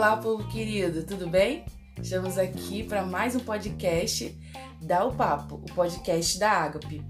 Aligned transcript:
Olá, 0.00 0.16
povo 0.16 0.48
querido, 0.48 1.04
tudo 1.04 1.28
bem? 1.28 1.62
Estamos 2.02 2.38
aqui 2.38 2.82
para 2.82 3.04
mais 3.04 3.36
um 3.36 3.40
podcast 3.40 4.34
da 4.80 5.04
O 5.04 5.14
Papo, 5.14 5.56
o 5.56 5.74
podcast 5.74 6.38
da 6.38 6.50
Ágape. 6.50 7.02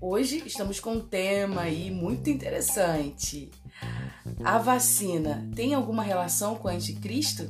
Hoje 0.00 0.42
estamos 0.44 0.80
com 0.80 0.94
um 0.94 1.00
tema 1.00 1.60
aí 1.60 1.88
muito 1.88 2.28
interessante. 2.28 3.48
A 4.44 4.58
vacina 4.58 5.48
tem 5.54 5.72
alguma 5.72 6.02
relação 6.02 6.56
com 6.56 6.66
o 6.66 6.70
anticristo? 6.72 7.48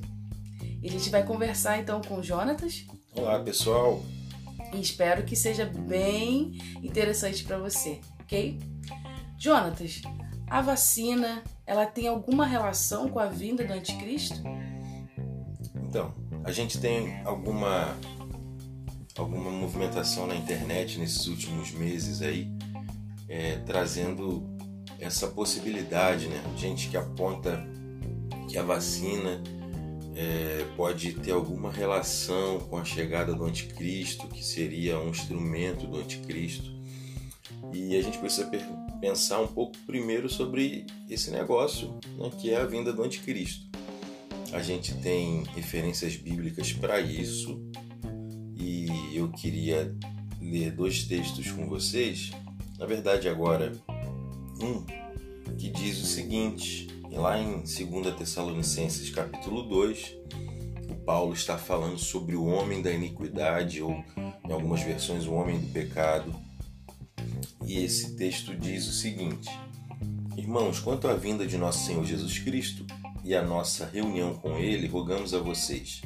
E 0.82 0.86
a 0.86 0.90
gente 0.90 1.08
vai 1.08 1.24
conversar 1.24 1.78
então 1.78 2.02
com 2.02 2.16
o 2.16 2.22
Jonatas. 2.22 2.84
Olá, 3.16 3.40
pessoal. 3.40 4.04
E 4.74 4.78
espero 4.78 5.24
que 5.24 5.34
seja 5.34 5.64
bem 5.64 6.58
interessante 6.82 7.44
para 7.44 7.56
você, 7.56 7.98
ok? 8.20 8.58
Jonatas, 9.38 10.02
a 10.46 10.60
vacina, 10.60 11.42
ela 11.66 11.86
tem 11.86 12.08
alguma 12.08 12.44
relação 12.44 13.08
com 13.08 13.18
a 13.18 13.24
vinda 13.24 13.64
do 13.64 13.72
anticristo? 13.72 14.42
Então, 15.92 16.14
a 16.42 16.50
gente 16.50 16.80
tem 16.80 17.20
alguma 17.22 17.94
alguma 19.14 19.50
movimentação 19.50 20.26
na 20.26 20.34
internet 20.34 20.98
nesses 20.98 21.26
últimos 21.26 21.70
meses 21.70 22.22
aí, 22.22 22.50
é, 23.28 23.58
trazendo 23.58 24.42
essa 24.98 25.26
possibilidade, 25.26 26.28
né? 26.28 26.42
Gente 26.56 26.88
que 26.88 26.96
aponta 26.96 27.62
que 28.48 28.56
a 28.56 28.62
vacina 28.62 29.42
é, 30.16 30.64
pode 30.78 31.12
ter 31.12 31.32
alguma 31.32 31.70
relação 31.70 32.60
com 32.60 32.78
a 32.78 32.84
chegada 32.86 33.34
do 33.34 33.44
anticristo, 33.44 34.26
que 34.28 34.42
seria 34.42 34.98
um 34.98 35.10
instrumento 35.10 35.86
do 35.86 35.98
anticristo. 35.98 36.72
E 37.70 37.98
a 37.98 38.02
gente 38.02 38.16
precisa 38.16 38.50
pensar 38.98 39.42
um 39.42 39.46
pouco 39.46 39.76
primeiro 39.84 40.30
sobre 40.30 40.86
esse 41.10 41.30
negócio, 41.30 41.92
né, 42.16 42.30
que 42.40 42.50
é 42.50 42.56
a 42.56 42.64
vinda 42.64 42.94
do 42.94 43.02
anticristo. 43.02 43.71
A 44.52 44.60
gente 44.60 44.94
tem 44.96 45.44
referências 45.54 46.16
bíblicas 46.16 46.72
para 46.72 47.00
isso 47.00 47.60
e 48.56 48.86
eu 49.14 49.30
queria 49.30 49.94
ler 50.40 50.72
dois 50.72 51.04
textos 51.04 51.50
com 51.50 51.68
vocês. 51.68 52.30
Na 52.78 52.86
verdade, 52.86 53.28
agora, 53.28 53.72
um 54.60 54.84
que 55.56 55.70
diz 55.70 56.00
o 56.02 56.06
seguinte, 56.06 56.88
lá 57.10 57.38
em 57.38 57.62
2 57.62 58.14
Tessalonicenses 58.16 59.10
capítulo 59.10 59.62
2, 59.62 60.16
o 60.90 60.94
Paulo 61.04 61.32
está 61.32 61.56
falando 61.56 61.98
sobre 61.98 62.36
o 62.36 62.44
homem 62.44 62.82
da 62.82 62.92
iniquidade, 62.92 63.82
ou 63.82 63.92
em 64.48 64.52
algumas 64.52 64.82
versões, 64.82 65.26
o 65.26 65.32
homem 65.32 65.58
do 65.58 65.72
pecado 65.72 66.34
e 67.66 67.78
esse 67.78 68.16
texto 68.16 68.54
diz 68.54 68.86
o 68.86 68.92
seguinte: 68.92 69.48
Irmãos, 70.36 70.80
quanto 70.80 71.08
à 71.08 71.14
vinda 71.14 71.46
de 71.46 71.56
nosso 71.56 71.86
Senhor 71.86 72.04
Jesus 72.04 72.38
Cristo 72.38 72.84
e 73.24 73.34
a 73.34 73.42
nossa 73.42 73.86
reunião 73.86 74.34
com 74.34 74.56
Ele, 74.56 74.86
rogamos 74.86 75.32
a 75.34 75.38
vocês 75.38 76.02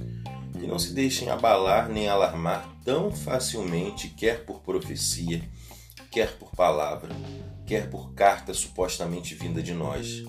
que 0.59 0.67
não 0.67 0.79
se 0.79 0.93
deixem 0.93 1.29
abalar 1.29 1.89
nem 1.89 2.09
alarmar 2.09 2.69
tão 2.85 3.11
facilmente, 3.11 4.09
quer 4.09 4.45
por 4.45 4.61
profecia, 4.61 5.43
quer 6.11 6.37
por 6.39 6.51
palavra, 6.53 7.15
quer 7.67 7.91
por 7.91 8.13
carta 8.15 8.55
supostamente 8.55 9.35
vinda 9.35 9.63
de 9.63 9.75
nós. 9.75 10.25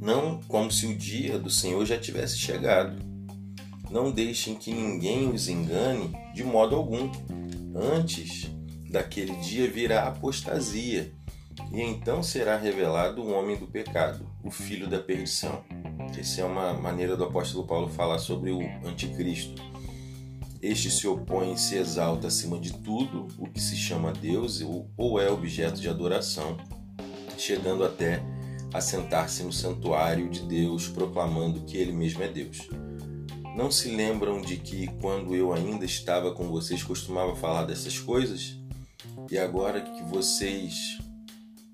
Não 0.00 0.40
como 0.42 0.70
se 0.70 0.86
o 0.86 0.96
dia 0.96 1.38
do 1.38 1.50
Senhor 1.50 1.84
já 1.84 1.98
tivesse 1.98 2.38
chegado. 2.38 2.96
Não 3.90 4.10
deixem 4.10 4.54
que 4.54 4.72
ninguém 4.72 5.28
os 5.28 5.48
engane 5.48 6.12
de 6.34 6.42
modo 6.42 6.74
algum. 6.74 7.10
Antes, 7.74 8.50
daquele 8.90 9.36
dia 9.36 9.70
virá 9.70 10.08
apostasia, 10.08 11.12
e 11.72 11.80
então 11.80 12.22
será 12.22 12.56
revelado 12.56 13.22
o 13.22 13.32
homem 13.32 13.56
do 13.56 13.66
pecado, 13.66 14.28
o 14.44 14.50
filho 14.50 14.86
da 14.86 14.98
perdição. 14.98 15.64
Essa 16.18 16.42
é 16.42 16.44
uma 16.44 16.74
maneira 16.74 17.16
do 17.16 17.24
apóstolo 17.24 17.66
Paulo 17.66 17.88
falar 17.88 18.18
sobre 18.18 18.50
o 18.50 18.60
anticristo. 18.84 19.62
Este 20.60 20.90
se 20.90 21.08
opõe 21.08 21.54
e 21.54 21.58
se 21.58 21.76
exalta 21.76 22.28
acima 22.28 22.58
de 22.58 22.72
tudo 22.74 23.26
o 23.38 23.48
que 23.48 23.60
se 23.60 23.74
chama 23.74 24.12
Deus 24.12 24.62
ou 24.96 25.20
é 25.20 25.30
objeto 25.30 25.80
de 25.80 25.88
adoração, 25.88 26.56
chegando 27.38 27.84
até 27.84 28.22
a 28.72 28.80
sentar-se 28.80 29.42
no 29.42 29.52
santuário 29.52 30.28
de 30.28 30.42
Deus, 30.42 30.88
proclamando 30.88 31.62
que 31.62 31.76
ele 31.76 31.92
mesmo 31.92 32.22
é 32.22 32.28
Deus. 32.28 32.68
Não 33.56 33.70
se 33.70 33.88
lembram 33.88 34.40
de 34.40 34.56
que, 34.56 34.86
quando 35.00 35.34
eu 35.34 35.52
ainda 35.52 35.84
estava 35.84 36.32
com 36.32 36.48
vocês, 36.48 36.82
costumava 36.82 37.34
falar 37.34 37.64
dessas 37.64 37.98
coisas? 37.98 38.56
E 39.30 39.36
agora 39.36 39.80
que 39.80 40.02
vocês 40.04 41.01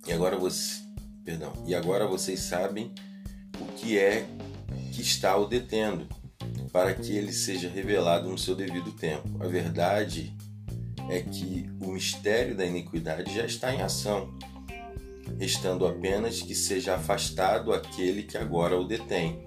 e 0.09 0.13
agora 0.13 0.39
você, 0.39 0.81
perdão, 1.23 1.53
e 1.67 1.75
agora 1.75 2.07
vocês 2.07 2.41
sabem 2.41 2.91
o 3.61 3.67
que 3.75 3.99
é 3.99 4.27
que 4.91 5.03
está 5.03 5.37
o 5.37 5.47
detendo, 5.47 6.09
para 6.73 6.95
que 6.95 7.15
ele 7.15 7.33
seja 7.33 7.69
revelado 7.69 8.31
no 8.31 8.39
seu 8.39 8.57
devido 8.57 8.91
tempo. 8.93 9.29
A 9.39 9.47
verdade 9.47 10.35
é 11.11 11.21
que 11.21 11.69
o 11.79 11.93
mistério 11.93 12.57
da 12.57 12.65
iniquidade 12.65 13.35
já 13.35 13.45
está 13.45 13.75
em 13.75 13.83
ação, 13.83 14.35
restando 15.39 15.87
apenas 15.87 16.41
que 16.41 16.55
seja 16.55 16.95
afastado 16.95 17.73
aquele 17.73 18.23
que 18.23 18.39
agora 18.39 18.81
o 18.81 18.89
detém. 18.89 19.47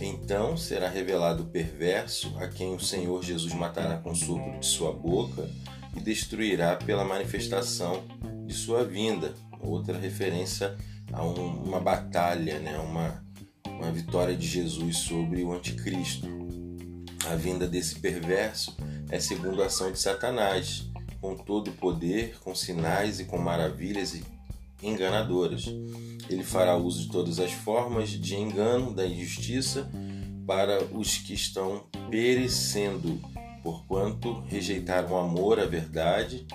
Então 0.00 0.56
será 0.56 0.88
revelado 0.88 1.42
o 1.42 1.46
perverso, 1.46 2.32
a 2.38 2.46
quem 2.46 2.74
o 2.74 2.80
Senhor 2.80 3.24
Jesus 3.24 3.52
matará 3.54 3.98
com 3.98 4.12
o 4.12 4.16
sopro 4.16 4.60
de 4.60 4.66
sua 4.66 4.92
boca 4.92 5.50
e 5.96 6.00
destruirá 6.00 6.76
pela 6.76 7.04
manifestação 7.04 8.04
de 8.46 8.54
sua 8.54 8.84
vinda. 8.84 9.34
Outra 9.60 9.98
referência 9.98 10.76
a 11.12 11.24
um, 11.24 11.64
uma 11.64 11.80
batalha, 11.80 12.58
né? 12.58 12.78
uma, 12.78 13.24
uma 13.66 13.90
vitória 13.90 14.36
de 14.36 14.46
Jesus 14.46 14.98
sobre 14.98 15.42
o 15.42 15.52
anticristo. 15.52 16.28
A 17.30 17.34
vinda 17.36 17.66
desse 17.66 17.98
perverso 18.00 18.76
é 19.10 19.20
segundo 19.20 19.62
a 19.62 19.66
ação 19.66 19.92
de 19.92 19.98
Satanás, 19.98 20.88
com 21.20 21.36
todo 21.36 21.68
o 21.68 21.74
poder, 21.74 22.38
com 22.40 22.54
sinais 22.54 23.20
e 23.20 23.24
com 23.24 23.38
maravilhas 23.38 24.18
enganadoras. 24.82 25.66
Ele 26.28 26.42
fará 26.42 26.76
uso 26.76 27.02
de 27.02 27.12
todas 27.12 27.38
as 27.38 27.52
formas 27.52 28.08
de 28.10 28.36
engano, 28.36 28.94
da 28.94 29.06
injustiça, 29.06 29.90
para 30.46 30.82
os 30.84 31.18
que 31.18 31.34
estão 31.34 31.84
perecendo 32.10 33.20
porquanto 33.62 34.40
rejeitaram 34.46 35.12
o 35.12 35.18
amor 35.18 35.58
à 35.58 35.66
verdade 35.66 36.46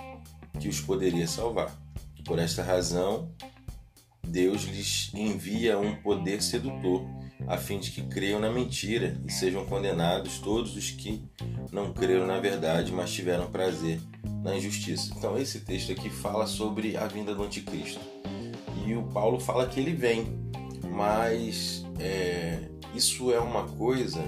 que 0.58 0.68
os 0.68 0.80
poderia 0.80 1.26
salvar. 1.26 1.85
Por 2.26 2.40
esta 2.40 2.62
razão, 2.62 3.30
Deus 4.26 4.64
lhes 4.64 5.12
envia 5.14 5.78
um 5.78 5.94
poder 5.94 6.42
sedutor, 6.42 7.06
a 7.46 7.56
fim 7.56 7.78
de 7.78 7.92
que 7.92 8.02
creiam 8.02 8.40
na 8.40 8.50
mentira 8.50 9.16
e 9.24 9.30
sejam 9.30 9.64
condenados 9.64 10.40
todos 10.40 10.76
os 10.76 10.90
que 10.90 11.22
não 11.70 11.92
creram 11.92 12.26
na 12.26 12.40
verdade, 12.40 12.90
mas 12.92 13.12
tiveram 13.12 13.50
prazer 13.50 14.00
na 14.42 14.56
injustiça. 14.56 15.14
Então, 15.16 15.38
esse 15.38 15.60
texto 15.60 15.92
aqui 15.92 16.10
fala 16.10 16.46
sobre 16.46 16.96
a 16.96 17.06
vinda 17.06 17.34
do 17.34 17.44
anticristo. 17.44 18.00
E 18.84 18.94
o 18.94 19.04
Paulo 19.04 19.38
fala 19.38 19.68
que 19.68 19.78
ele 19.78 19.92
vem, 19.92 20.26
mas 20.90 21.84
é, 22.00 22.68
isso 22.94 23.32
é 23.32 23.38
uma 23.38 23.68
coisa 23.68 24.22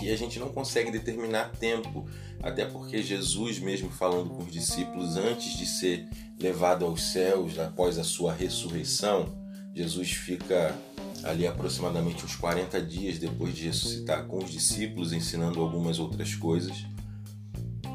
que 0.00 0.10
a 0.10 0.16
gente 0.16 0.38
não 0.38 0.48
consegue 0.48 0.90
determinar 0.90 1.50
tempo, 1.50 2.06
até 2.42 2.64
porque 2.64 3.02
Jesus, 3.02 3.58
mesmo 3.58 3.90
falando 3.90 4.30
com 4.30 4.42
os 4.42 4.50
discípulos 4.50 5.18
antes 5.18 5.58
de 5.58 5.66
ser 5.66 6.08
levado 6.40 6.86
aos 6.86 7.12
céus, 7.12 7.58
após 7.58 7.98
a 7.98 8.04
sua 8.04 8.32
ressurreição, 8.32 9.26
Jesus 9.74 10.10
fica 10.10 10.74
ali 11.22 11.46
aproximadamente 11.46 12.24
uns 12.24 12.34
40 12.34 12.80
dias 12.80 13.18
depois 13.18 13.54
de 13.54 13.66
ressuscitar 13.66 14.24
com 14.24 14.38
os 14.38 14.50
discípulos, 14.50 15.12
ensinando 15.12 15.60
algumas 15.60 15.98
outras 15.98 16.34
coisas. 16.34 16.86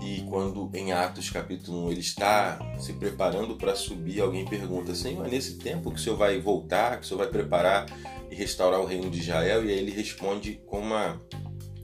E 0.03 0.21
quando 0.29 0.69
em 0.75 0.91
Atos 0.91 1.31
capítulo 1.31 1.87
1 1.87 1.91
ele 1.91 2.01
está 2.01 2.59
se 2.77 2.93
preparando 2.93 3.55
para 3.55 3.75
subir, 3.75 4.21
alguém 4.21 4.45
pergunta: 4.45 4.93
Senhor, 4.93 5.25
é 5.25 5.29
nesse 5.29 5.57
tempo 5.57 5.89
que 5.89 5.99
o 5.99 6.03
Senhor 6.03 6.15
vai 6.15 6.39
voltar, 6.39 6.99
que 6.99 7.05
o 7.05 7.07
Senhor 7.07 7.17
vai 7.17 7.27
preparar 7.27 7.87
e 8.29 8.35
restaurar 8.35 8.79
o 8.79 8.85
reino 8.85 9.09
de 9.09 9.21
Israel? 9.21 9.65
E 9.65 9.69
aí 9.69 9.79
ele 9.79 9.91
responde 9.91 10.61
com 10.67 10.79
uma 10.79 11.19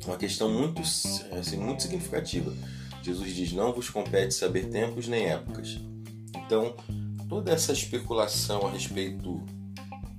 uma 0.06 0.18
questão 0.18 0.52
muito, 0.52 0.82
assim, 0.82 1.58
muito 1.58 1.84
significativa. 1.84 2.54
Jesus 3.02 3.36
diz: 3.36 3.52
Não 3.54 3.74
vos 3.74 3.90
compete 3.90 4.34
saber 4.34 4.70
tempos 4.70 5.08
nem 5.08 5.28
épocas. 5.28 5.80
Então, 6.36 6.76
toda 7.28 7.52
essa 7.52 7.72
especulação 7.72 8.68
a 8.68 8.72
respeito 8.72 9.44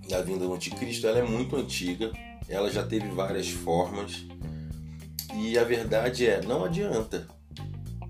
da 0.09 0.21
vinda 0.23 0.47
do 0.47 0.55
anticristo 0.55 1.07
ela 1.07 1.19
é 1.19 1.23
muito 1.23 1.57
antiga, 1.57 2.13
ela 2.49 2.71
já 2.71 2.85
teve 2.85 3.09
várias 3.09 3.49
formas, 3.49 4.25
e 5.35 5.59
a 5.59 5.65
verdade 5.65 6.27
é: 6.27 6.43
não 6.43 6.65
adianta, 6.65 7.27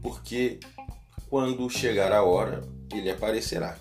porque 0.02 0.58
quando 1.28 1.68
chegar 1.70 2.12
a 2.12 2.22
hora, 2.22 2.62
ele 2.92 3.10
aparecerá. 3.10 3.78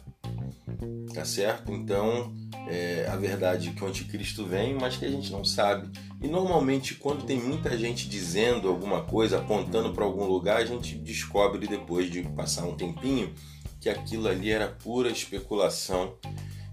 Tá 1.14 1.26
certo? 1.26 1.72
Então, 1.74 2.34
é, 2.72 3.06
a 3.10 3.18
verdade 3.18 3.72
que 3.72 3.84
o 3.84 3.88
anticristo 3.88 4.46
vem, 4.46 4.74
mas 4.76 4.96
que 4.96 5.04
a 5.04 5.10
gente 5.10 5.30
não 5.30 5.44
sabe. 5.44 5.90
E 6.22 6.28
normalmente, 6.28 6.96
quando 6.96 7.26
tem 7.26 7.38
muita 7.38 7.78
gente 7.78 8.08
dizendo 8.08 8.70
alguma 8.70 9.02
coisa, 9.02 9.40
apontando 9.40 9.92
para 9.92 10.06
algum 10.06 10.24
lugar, 10.24 10.62
a 10.62 10.66
gente 10.66 10.96
descobre 10.96 11.68
depois 11.68 12.10
de 12.10 12.24
passar 12.30 12.64
um 12.64 12.74
tempinho 12.74 13.34
que 13.82 13.90
aquilo 13.90 14.26
ali 14.26 14.52
era 14.52 14.70
pura 14.70 15.10
especulação 15.10 16.16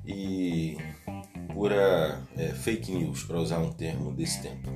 e 0.06 0.76
pura 1.52 2.22
é, 2.36 2.50
fake 2.50 2.92
news, 2.92 3.24
para 3.24 3.40
usar 3.40 3.58
um 3.58 3.72
termo 3.72 4.12
desse 4.12 4.40
tempo. 4.40 4.70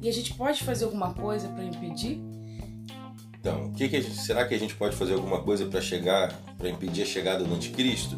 E 0.00 0.08
a 0.08 0.12
gente 0.12 0.34
pode 0.34 0.62
fazer 0.62 0.84
alguma 0.84 1.12
coisa 1.14 1.48
para 1.48 1.64
impedir? 1.64 2.20
Então, 3.40 3.72
que 3.72 3.88
que 3.88 4.00
gente, 4.00 4.16
será 4.18 4.46
que 4.46 4.54
a 4.54 4.58
gente 4.58 4.76
pode 4.76 4.94
fazer 4.94 5.14
alguma 5.14 5.42
coisa 5.42 5.66
para 5.66 5.80
chegar, 5.80 6.32
para 6.56 6.68
impedir 6.68 7.02
a 7.02 7.06
chegada 7.06 7.42
do 7.42 7.52
anticristo? 7.52 8.16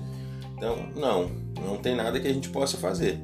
Então, 0.57 0.89
não, 0.95 1.29
não 1.61 1.77
tem 1.79 1.95
nada 1.95 2.19
que 2.19 2.29
a 2.29 2.33
gente 2.33 2.49
possa 2.49 2.77
fazer. 2.77 3.21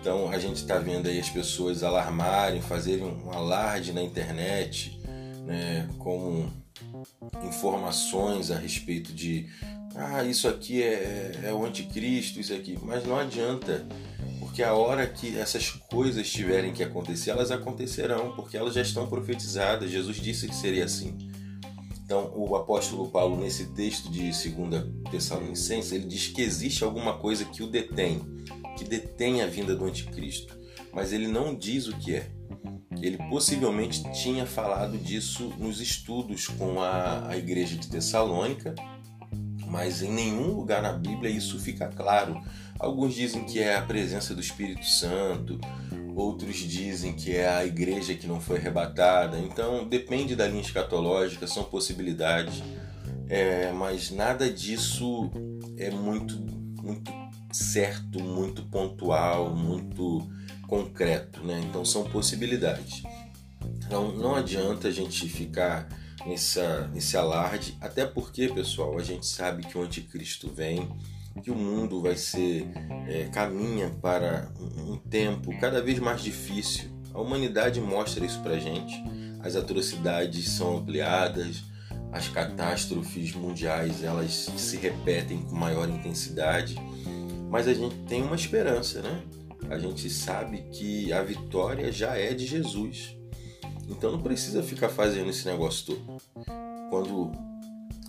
Então, 0.00 0.30
a 0.30 0.38
gente 0.38 0.56
está 0.56 0.78
vendo 0.78 1.08
aí 1.08 1.18
as 1.18 1.28
pessoas 1.28 1.82
alarmarem, 1.82 2.62
fazerem 2.62 3.04
um 3.04 3.30
alarde 3.30 3.92
na 3.92 4.02
internet, 4.02 4.98
né, 5.46 5.88
com 5.98 6.48
informações 7.44 8.50
a 8.50 8.56
respeito 8.56 9.12
de 9.12 9.46
ah, 9.94 10.22
isso 10.24 10.48
aqui 10.48 10.82
é, 10.82 11.32
é 11.44 11.52
o 11.52 11.64
anticristo, 11.64 12.40
isso 12.40 12.54
aqui. 12.54 12.78
Mas 12.82 13.04
não 13.04 13.18
adianta, 13.18 13.86
porque 14.38 14.62
a 14.62 14.72
hora 14.72 15.06
que 15.06 15.38
essas 15.38 15.70
coisas 15.70 16.30
tiverem 16.30 16.72
que 16.72 16.82
acontecer, 16.82 17.30
elas 17.30 17.50
acontecerão, 17.50 18.32
porque 18.34 18.56
elas 18.56 18.74
já 18.74 18.82
estão 18.82 19.06
profetizadas. 19.06 19.90
Jesus 19.90 20.16
disse 20.18 20.48
que 20.48 20.54
seria 20.54 20.84
assim. 20.84 21.29
Então, 22.10 22.32
o 22.34 22.56
apóstolo 22.56 23.08
Paulo, 23.08 23.36
nesse 23.36 23.66
texto 23.66 24.10
de 24.10 24.32
2 24.32 24.84
Tessalonicenses, 25.12 25.92
ele 25.92 26.06
diz 26.06 26.26
que 26.26 26.42
existe 26.42 26.82
alguma 26.82 27.16
coisa 27.18 27.44
que 27.44 27.62
o 27.62 27.68
detém, 27.68 28.20
que 28.76 28.82
detém 28.82 29.42
a 29.42 29.46
vinda 29.46 29.76
do 29.76 29.84
anticristo. 29.84 30.58
Mas 30.92 31.12
ele 31.12 31.28
não 31.28 31.54
diz 31.54 31.86
o 31.86 31.96
que 31.96 32.16
é. 32.16 32.28
Ele 33.00 33.16
possivelmente 33.28 34.02
tinha 34.10 34.44
falado 34.44 34.98
disso 34.98 35.54
nos 35.56 35.80
estudos 35.80 36.48
com 36.48 36.82
a, 36.82 37.28
a 37.28 37.36
igreja 37.36 37.76
de 37.76 37.86
Tessalônica, 37.86 38.74
mas 39.68 40.02
em 40.02 40.10
nenhum 40.10 40.52
lugar 40.52 40.82
na 40.82 40.92
Bíblia 40.92 41.30
isso 41.30 41.60
fica 41.60 41.86
claro. 41.86 42.42
Alguns 42.80 43.14
dizem 43.14 43.44
que 43.44 43.60
é 43.60 43.76
a 43.76 43.82
presença 43.82 44.34
do 44.34 44.40
Espírito 44.40 44.84
Santo, 44.84 45.60
outros 46.14 46.56
dizem 46.56 47.12
que 47.12 47.34
é 47.34 47.48
a 47.48 47.64
igreja 47.64 48.14
que 48.14 48.26
não 48.26 48.40
foi 48.40 48.58
arrebatada. 48.58 49.38
Então 49.38 49.86
depende 49.86 50.34
da 50.36 50.46
linha 50.46 50.62
escatológica, 50.62 51.46
são 51.46 51.64
possibilidades, 51.64 52.62
é, 53.28 53.72
mas 53.72 54.10
nada 54.10 54.50
disso 54.50 55.30
é 55.76 55.90
muito, 55.90 56.38
muito 56.82 57.12
certo, 57.52 58.22
muito 58.22 58.62
pontual, 58.64 59.54
muito 59.54 60.28
concreto, 60.66 61.44
né? 61.44 61.60
Então 61.68 61.84
são 61.84 62.04
possibilidades. 62.04 63.02
Então 63.84 64.12
não 64.12 64.36
adianta 64.36 64.88
a 64.88 64.92
gente 64.92 65.28
ficar 65.28 65.88
nessa, 66.26 66.86
nesse 66.88 67.16
alarde, 67.16 67.76
até 67.80 68.06
porque, 68.06 68.48
pessoal, 68.48 68.98
a 68.98 69.02
gente 69.02 69.26
sabe 69.26 69.64
que 69.64 69.76
o 69.76 69.82
anticristo 69.82 70.48
vem, 70.48 70.88
que 71.40 71.50
o 71.50 71.54
mundo 71.54 72.02
vai 72.02 72.16
ser 72.16 72.70
é, 73.08 73.24
caminha 73.32 73.90
para 74.00 74.50
um 74.78 74.96
tempo 74.96 75.56
cada 75.58 75.82
vez 75.82 75.98
mais 75.98 76.22
difícil. 76.22 76.90
A 77.12 77.20
humanidade 77.20 77.80
mostra 77.80 78.24
isso 78.24 78.40
para 78.40 78.58
gente. 78.58 79.02
As 79.42 79.56
atrocidades 79.56 80.50
são 80.50 80.78
ampliadas, 80.78 81.64
as 82.12 82.28
catástrofes 82.28 83.34
mundiais 83.34 84.02
elas 84.02 84.32
se 84.56 84.76
repetem 84.76 85.42
com 85.42 85.54
maior 85.54 85.88
intensidade, 85.88 86.76
mas 87.48 87.68
a 87.68 87.74
gente 87.74 87.96
tem 88.06 88.22
uma 88.22 88.36
esperança, 88.36 89.00
né? 89.00 89.22
A 89.68 89.78
gente 89.78 90.10
sabe 90.10 90.62
que 90.72 91.12
a 91.12 91.22
vitória 91.22 91.92
já 91.92 92.16
é 92.16 92.34
de 92.34 92.46
Jesus. 92.46 93.16
Então 93.88 94.12
não 94.12 94.20
precisa 94.20 94.62
ficar 94.62 94.88
fazendo 94.88 95.30
esse 95.30 95.46
negócio 95.46 95.86
todo. 95.86 96.22
Quando 96.90 97.49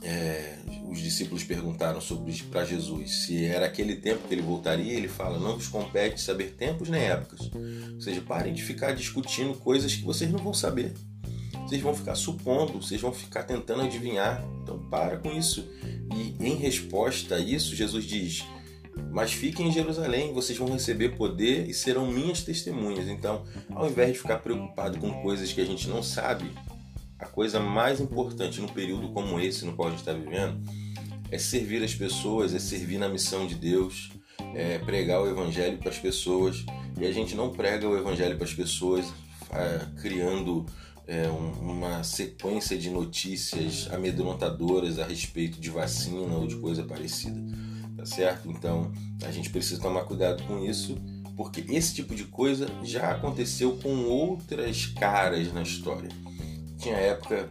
é, 0.02 0.58
os 0.90 1.00
discípulos 1.00 1.44
perguntaram 1.44 2.02
sobre 2.02 2.34
para 2.44 2.66
Jesus 2.66 3.26
se 3.26 3.46
era 3.46 3.68
aquele 3.68 3.96
tempo 3.96 4.28
que 4.28 4.34
ele 4.34 4.42
voltaria, 4.42 4.94
ele 4.94 5.08
fala: 5.08 5.40
não 5.40 5.56
vos 5.56 5.68
compete 5.68 6.20
saber 6.20 6.56
tempos 6.58 6.90
nem 6.90 7.04
épocas. 7.04 7.52
Ou 7.94 8.02
seja, 8.02 8.22
parem 8.22 8.54
de 8.54 8.64
ficar 8.64 8.94
discutindo 8.94 9.54
coisas 9.54 9.96
que 9.96 10.04
vocês 10.04 10.32
não 10.32 10.40
vão 10.40 10.54
saber. 10.54 10.94
Vocês 11.64 11.82
vão 11.82 11.96
ficar 11.96 12.16
supondo, 12.16 12.82
vocês 12.82 13.00
vão 13.00 13.14
ficar 13.14 13.44
tentando 13.44 13.84
adivinhar. 13.84 14.44
Então 14.64 14.80
para 14.90 15.18
com 15.18 15.32
isso. 15.32 15.68
E 16.16 16.36
em 16.44 16.56
resposta 16.56 17.36
a 17.36 17.40
isso, 17.40 17.76
Jesus 17.76 18.04
diz: 18.04 18.44
mas 19.12 19.32
fiquem 19.32 19.68
em 19.68 19.72
Jerusalém, 19.72 20.34
vocês 20.34 20.58
vão 20.58 20.72
receber 20.72 21.10
poder 21.10 21.70
e 21.70 21.74
serão 21.74 22.08
minhas 22.08 22.44
testemunhas. 22.44 23.08
Então, 23.08 23.44
ao 23.74 23.88
invés 23.90 24.14
de 24.14 24.20
ficar 24.20 24.40
preocupado 24.40 24.98
com 25.00 25.22
coisas 25.22 25.52
que 25.54 25.62
a 25.62 25.66
gente 25.66 25.88
não 25.88 26.02
sabe, 26.02 26.52
a 27.22 27.28
coisa 27.28 27.60
mais 27.60 28.00
importante 28.00 28.60
num 28.60 28.68
período 28.68 29.10
como 29.10 29.40
esse 29.40 29.66
no 29.66 29.74
qual 29.74 29.88
a 29.88 29.92
gente 29.92 30.00
está 30.00 30.14
vivendo 30.14 30.60
é 31.30 31.38
servir 31.38 31.82
as 31.84 31.96
pessoas, 31.96 32.54
é 32.54 32.60
servir 32.60 32.98
na 32.98 33.08
missão 33.08 33.48
de 33.48 33.56
Deus, 33.56 34.12
é 34.54 34.80
pregar 34.80 35.22
o 35.22 35.30
evangelho 35.30 35.78
para 35.78 35.90
as 35.90 35.98
pessoas. 35.98 36.66
E 37.00 37.06
a 37.06 37.12
gente 37.12 37.36
não 37.36 37.52
prega 37.52 37.88
o 37.88 37.98
evangelho 37.98 38.36
para 38.36 38.46
as 38.46 38.54
pessoas 38.54 39.06
é, 39.50 40.02
criando 40.02 40.66
é, 41.08 41.30
uma 41.30 42.04
sequência 42.04 42.78
de 42.78 42.90
notícias 42.90 43.88
amedrontadoras 43.92 45.00
a 45.00 45.06
respeito 45.06 45.62
de 45.62 45.70
vacina 45.70 46.36
ou 46.36 46.46
de 46.46 46.58
coisa 46.58 46.84
parecida 46.84 47.40
tá 48.02 48.06
certo? 48.06 48.50
Então 48.50 48.92
a 49.24 49.32
gente 49.32 49.50
precisa 49.50 49.80
tomar 49.80 50.04
cuidado 50.04 50.44
com 50.44 50.66
isso, 50.66 50.98
porque 51.38 51.64
esse 51.70 51.94
tipo 51.94 52.16
de 52.16 52.26
coisa 52.26 52.68
já 52.84 53.12
aconteceu 53.12 53.78
com 53.78 54.06
outras 54.06 54.88
caras 54.88 55.54
na 55.54 55.62
história. 55.62 56.10
Tinha 56.82 56.96
época 56.96 57.48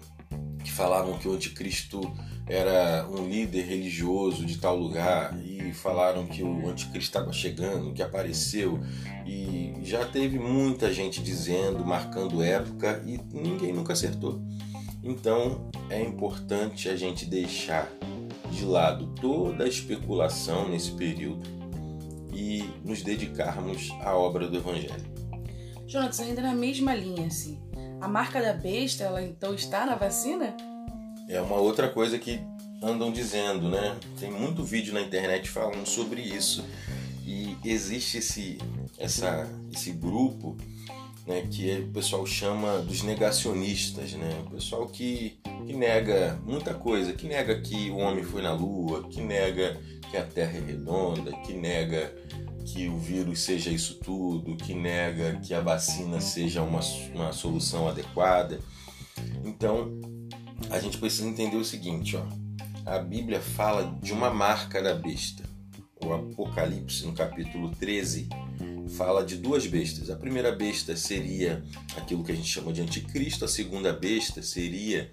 que 0.64 0.72
falavam 0.72 1.16
que 1.16 1.28
o 1.28 1.32
anticristo 1.32 2.00
era 2.48 3.06
um 3.08 3.28
líder 3.28 3.62
religioso 3.62 4.44
de 4.44 4.58
tal 4.58 4.76
lugar 4.76 5.38
e 5.40 5.72
falaram 5.72 6.26
que 6.26 6.42
o 6.42 6.68
anticristo 6.68 7.16
estava 7.16 7.32
chegando, 7.32 7.92
que 7.92 8.02
apareceu 8.02 8.80
e 9.24 9.72
já 9.84 10.04
teve 10.04 10.36
muita 10.36 10.92
gente 10.92 11.22
dizendo, 11.22 11.84
marcando 11.84 12.42
época 12.42 13.04
e 13.06 13.20
ninguém 13.32 13.72
nunca 13.72 13.92
acertou. 13.92 14.42
Então 15.00 15.70
é 15.88 16.02
importante 16.02 16.88
a 16.88 16.96
gente 16.96 17.24
deixar 17.24 17.88
de 18.50 18.64
lado 18.64 19.14
toda 19.20 19.62
a 19.62 19.68
especulação 19.68 20.68
nesse 20.68 20.90
período 20.90 21.48
e 22.34 22.68
nos 22.84 23.00
dedicarmos 23.00 23.92
à 24.00 24.16
obra 24.16 24.48
do 24.48 24.56
Evangelho. 24.56 25.08
Jonas, 25.86 26.18
ainda 26.18 26.42
na 26.42 26.54
mesma 26.54 26.94
linha, 26.94 27.26
assim, 27.26 27.60
a 28.00 28.08
marca 28.08 28.40
da 28.40 28.52
besta, 28.52 29.04
ela 29.04 29.22
então 29.22 29.54
está 29.54 29.84
na 29.84 29.94
vacina? 29.94 30.56
É 31.28 31.40
uma 31.40 31.56
outra 31.56 31.88
coisa 31.88 32.18
que 32.18 32.40
andam 32.82 33.12
dizendo, 33.12 33.68
né? 33.68 33.96
Tem 34.18 34.30
muito 34.30 34.64
vídeo 34.64 34.94
na 34.94 35.00
internet 35.00 35.48
falando 35.48 35.86
sobre 35.86 36.20
isso 36.20 36.64
e 37.24 37.56
existe 37.64 38.18
esse, 38.18 38.58
essa, 38.98 39.48
esse 39.72 39.92
grupo 39.92 40.56
né, 41.26 41.46
que 41.50 41.70
o 41.80 41.92
pessoal 41.92 42.26
chama 42.26 42.78
dos 42.78 43.02
negacionistas, 43.02 44.14
né? 44.14 44.42
O 44.46 44.50
pessoal 44.50 44.86
que, 44.86 45.38
que 45.66 45.72
nega 45.74 46.40
muita 46.44 46.74
coisa, 46.74 47.12
que 47.12 47.26
nega 47.26 47.60
que 47.60 47.90
o 47.90 47.98
homem 47.98 48.24
foi 48.24 48.42
na 48.42 48.52
lua, 48.52 49.06
que 49.08 49.20
nega 49.20 49.78
que 50.10 50.16
a 50.16 50.24
Terra 50.24 50.56
é 50.56 50.60
redonda, 50.60 51.30
que 51.44 51.52
nega 51.52 52.12
que 52.64 52.88
o 52.88 52.98
vírus 52.98 53.40
seja 53.40 53.70
isso 53.70 53.94
tudo, 53.94 54.56
que 54.56 54.74
nega 54.74 55.40
que 55.40 55.54
a 55.54 55.60
vacina 55.60 56.20
seja 56.20 56.62
uma, 56.62 56.80
uma 57.14 57.32
solução 57.32 57.88
adequada. 57.88 58.60
Então, 59.44 59.90
a 60.70 60.78
gente 60.78 60.98
precisa 60.98 61.26
entender 61.26 61.56
o 61.56 61.64
seguinte, 61.64 62.16
ó. 62.16 62.24
A 62.86 62.98
Bíblia 62.98 63.40
fala 63.40 63.96
de 64.02 64.12
uma 64.12 64.30
marca 64.30 64.82
da 64.82 64.94
besta. 64.94 65.44
O 66.04 66.12
Apocalipse, 66.12 67.06
no 67.06 67.12
capítulo 67.12 67.70
13, 67.76 68.28
fala 68.96 69.24
de 69.24 69.36
duas 69.36 69.66
bestas. 69.66 70.10
A 70.10 70.16
primeira 70.16 70.52
besta 70.52 70.96
seria 70.96 71.62
aquilo 71.96 72.24
que 72.24 72.32
a 72.32 72.34
gente 72.34 72.48
chama 72.48 72.72
de 72.72 72.80
anticristo, 72.80 73.44
a 73.44 73.48
segunda 73.48 73.92
besta 73.92 74.42
seria 74.42 75.10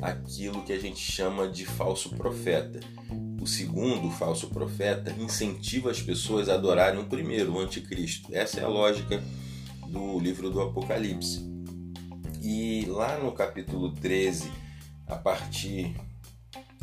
aquilo 0.00 0.62
que 0.62 0.72
a 0.72 0.78
gente 0.78 1.00
chama 1.00 1.48
de 1.48 1.64
falso 1.64 2.10
profeta. 2.10 2.80
O 3.42 3.46
segundo, 3.46 4.06
o 4.06 4.10
falso 4.12 4.46
profeta, 4.50 5.10
incentiva 5.18 5.90
as 5.90 6.00
pessoas 6.00 6.48
a 6.48 6.54
adorarem 6.54 7.00
o 7.00 7.06
primeiro, 7.06 7.54
o 7.54 7.58
anticristo. 7.58 8.32
Essa 8.32 8.60
é 8.60 8.62
a 8.62 8.68
lógica 8.68 9.20
do 9.88 10.20
livro 10.20 10.48
do 10.48 10.60
Apocalipse. 10.60 11.44
E 12.40 12.86
lá 12.86 13.18
no 13.18 13.32
capítulo 13.32 13.90
13, 13.96 14.48
a 15.08 15.16
partir 15.16 15.92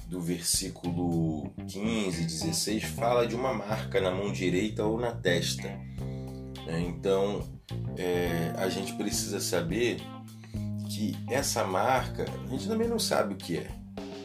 do 0.09 0.19
versículo 0.19 1.49
15, 1.65 2.25
16, 2.25 2.83
fala 2.83 3.25
de 3.25 3.35
uma 3.35 3.53
marca 3.53 4.01
na 4.01 4.11
mão 4.11 4.29
direita 4.29 4.83
ou 4.83 4.99
na 4.99 5.13
testa. 5.13 5.69
Né? 6.65 6.81
Então 6.89 7.41
é, 7.97 8.53
a 8.57 8.67
gente 8.67 8.91
precisa 8.95 9.39
saber 9.39 10.01
que 10.89 11.15
essa 11.29 11.63
marca, 11.63 12.25
a 12.43 12.47
gente 12.49 12.67
também 12.67 12.89
não 12.89 12.99
sabe 12.99 13.33
o 13.33 13.37
que 13.37 13.59
é, 13.59 13.71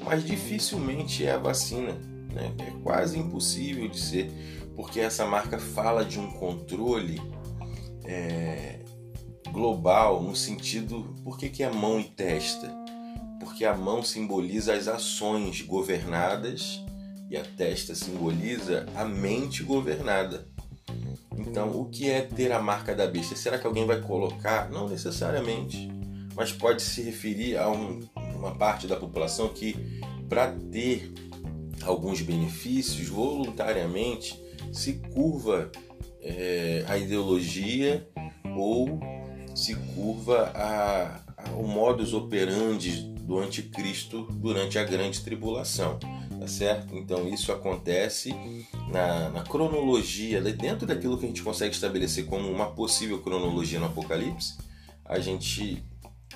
mas 0.03 0.25
dificilmente 0.26 1.25
é 1.25 1.31
a 1.31 1.38
vacina. 1.38 2.12
Né? 2.35 2.53
É 2.59 2.71
quase 2.83 3.19
impossível 3.19 3.88
de 3.88 3.99
ser, 3.99 4.31
porque 4.75 5.00
essa 5.00 5.25
marca 5.25 5.59
fala 5.59 6.05
de 6.05 6.19
um 6.19 6.31
controle 6.33 7.21
é, 8.05 8.81
global 9.50 10.23
no 10.23 10.35
sentido. 10.35 11.14
Por 11.23 11.38
que, 11.38 11.49
que 11.49 11.62
é 11.62 11.71
mão 11.71 12.00
e 12.00 12.05
testa? 12.05 12.69
Porque 13.38 13.64
a 13.64 13.75
mão 13.75 14.03
simboliza 14.03 14.75
as 14.75 14.88
ações 14.88 15.62
governadas 15.62 16.83
e 17.31 17.37
a 17.37 17.45
testa 17.45 17.95
simboliza 17.95 18.87
a 18.97 19.05
mente 19.05 19.62
governada. 19.62 20.47
Então, 21.37 21.71
o 21.71 21.87
que 21.87 22.11
é 22.11 22.21
ter 22.21 22.53
a 22.53 22.61
marca 22.61 22.95
da 22.95 23.07
besta? 23.07 23.37
Será 23.37 23.59
que 23.59 23.67
alguém 23.67 23.87
vai 23.87 24.00
colocar? 24.00 24.71
Não 24.71 24.88
necessariamente, 24.88 25.88
mas 26.35 26.53
pode 26.53 26.83
se 26.83 27.03
referir 27.03 27.57
a 27.57 27.69
um, 27.71 28.00
uma 28.35 28.55
parte 28.55 28.87
da 28.87 28.97
população 28.97 29.49
que, 29.49 30.00
para 30.29 30.53
ter 30.53 31.12
alguns 31.85 32.21
benefícios, 32.21 33.09
voluntariamente 33.09 34.43
se 34.73 34.95
curva 35.12 35.71
é, 36.21 36.85
a 36.88 36.97
ideologia 36.99 38.09
ou 38.57 39.00
se 39.55 39.75
curva 39.95 40.50
a, 40.55 41.21
ao 41.50 41.62
modus 41.62 42.12
operandi 42.12 43.14
do 43.21 43.38
anticristo 43.38 44.26
durante 44.33 44.79
a 44.79 44.85
grande 44.85 45.21
tribulação, 45.23 45.99
tá 46.38 46.47
certo? 46.47 46.97
Então 46.97 47.29
isso 47.29 47.53
acontece 47.53 48.35
na, 48.91 49.31
na 49.31 49.43
cronologia, 49.43 50.41
dentro 50.41 50.87
daquilo 50.87 51.17
que 51.17 51.25
a 51.25 51.29
gente 51.29 51.43
consegue 51.43 51.75
estabelecer 51.75 52.26
como 52.26 52.50
uma 52.50 52.67
possível 52.67 53.21
cronologia 53.23 53.79
no 53.79 53.87
Apocalipse, 53.87 54.59
a 55.05 55.19
gente 55.19 55.83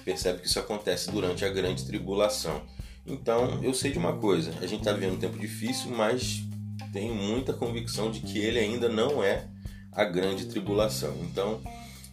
percebe 0.05 0.40
que 0.40 0.47
isso 0.47 0.59
acontece 0.59 1.11
durante 1.11 1.45
a 1.45 1.49
grande 1.49 1.85
tribulação. 1.85 2.62
Então 3.07 3.62
eu 3.62 3.73
sei 3.73 3.90
de 3.90 3.99
uma 3.99 4.14
coisa, 4.14 4.52
a 4.61 4.67
gente 4.67 4.81
está 4.81 4.93
vivendo 4.93 5.14
um 5.14 5.19
tempo 5.19 5.38
difícil, 5.38 5.90
mas 5.90 6.43
tenho 6.93 7.14
muita 7.14 7.52
convicção 7.52 8.11
de 8.11 8.21
que 8.21 8.38
ele 8.38 8.59
ainda 8.59 8.88
não 8.88 9.23
é 9.23 9.47
a 9.93 10.05
grande 10.05 10.47
tribulação. 10.47 11.14
Então 11.23 11.61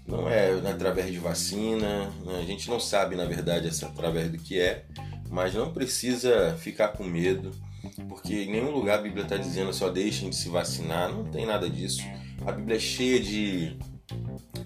não 0.08 0.30
é 0.30 0.51
através 0.70 1.12
de 1.12 1.20
vacina, 1.20 2.12
né? 2.24 2.39
a 2.39 2.46
gente 2.46 2.70
não 2.70 2.80
sabe 2.80 3.15
na 3.15 3.25
verdade 3.25 3.70
através 3.84 4.32
do 4.32 4.38
que 4.38 4.60
é, 4.60 4.86
mas 5.30 5.54
não 5.54 5.74
precisa 5.74 6.56
ficar 6.60 6.89
com 6.89 7.04
medo, 7.04 7.51
porque 8.08 8.34
em 8.34 8.51
nenhum 8.51 8.72
lugar 8.72 9.00
a 9.00 9.01
Bíblia 9.01 9.24
está 9.24 9.38
dizendo 9.38 9.74
só 9.74 9.89
deixem 9.89 10.30
de 10.30 10.36
se 10.36 10.50
vacinar, 10.50 11.12
não 11.12 11.25
tem 11.25 11.46
nada 11.46 11.70
disso. 11.70 12.04
A 12.46 12.51
Bíblia 12.51 12.77
é 12.77 12.80
cheia 12.80 13.20
de, 13.20 13.77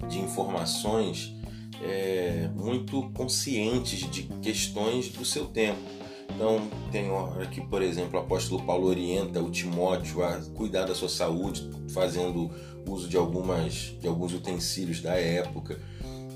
de 0.09 0.19
informações 0.19 1.33
é, 1.81 2.49
muito 2.53 3.09
conscientes 3.11 4.09
de 4.11 4.23
questões 4.41 5.09
do 5.09 5.23
seu 5.23 5.45
tempo. 5.45 5.79
Então, 6.39 6.69
tem 6.89 7.11
hora 7.11 7.45
que, 7.47 7.59
por 7.59 7.81
exemplo, 7.81 8.17
o 8.17 8.23
apóstolo 8.23 8.63
Paulo 8.63 8.87
orienta 8.87 9.43
o 9.43 9.51
Timóteo 9.51 10.23
a 10.23 10.39
cuidar 10.55 10.85
da 10.85 10.95
sua 10.95 11.09
saúde, 11.09 11.69
fazendo 11.93 12.49
uso 12.87 13.09
de, 13.09 13.17
algumas, 13.17 13.93
de 13.99 14.07
alguns 14.07 14.33
utensílios 14.33 15.01
da 15.01 15.15
época. 15.15 15.77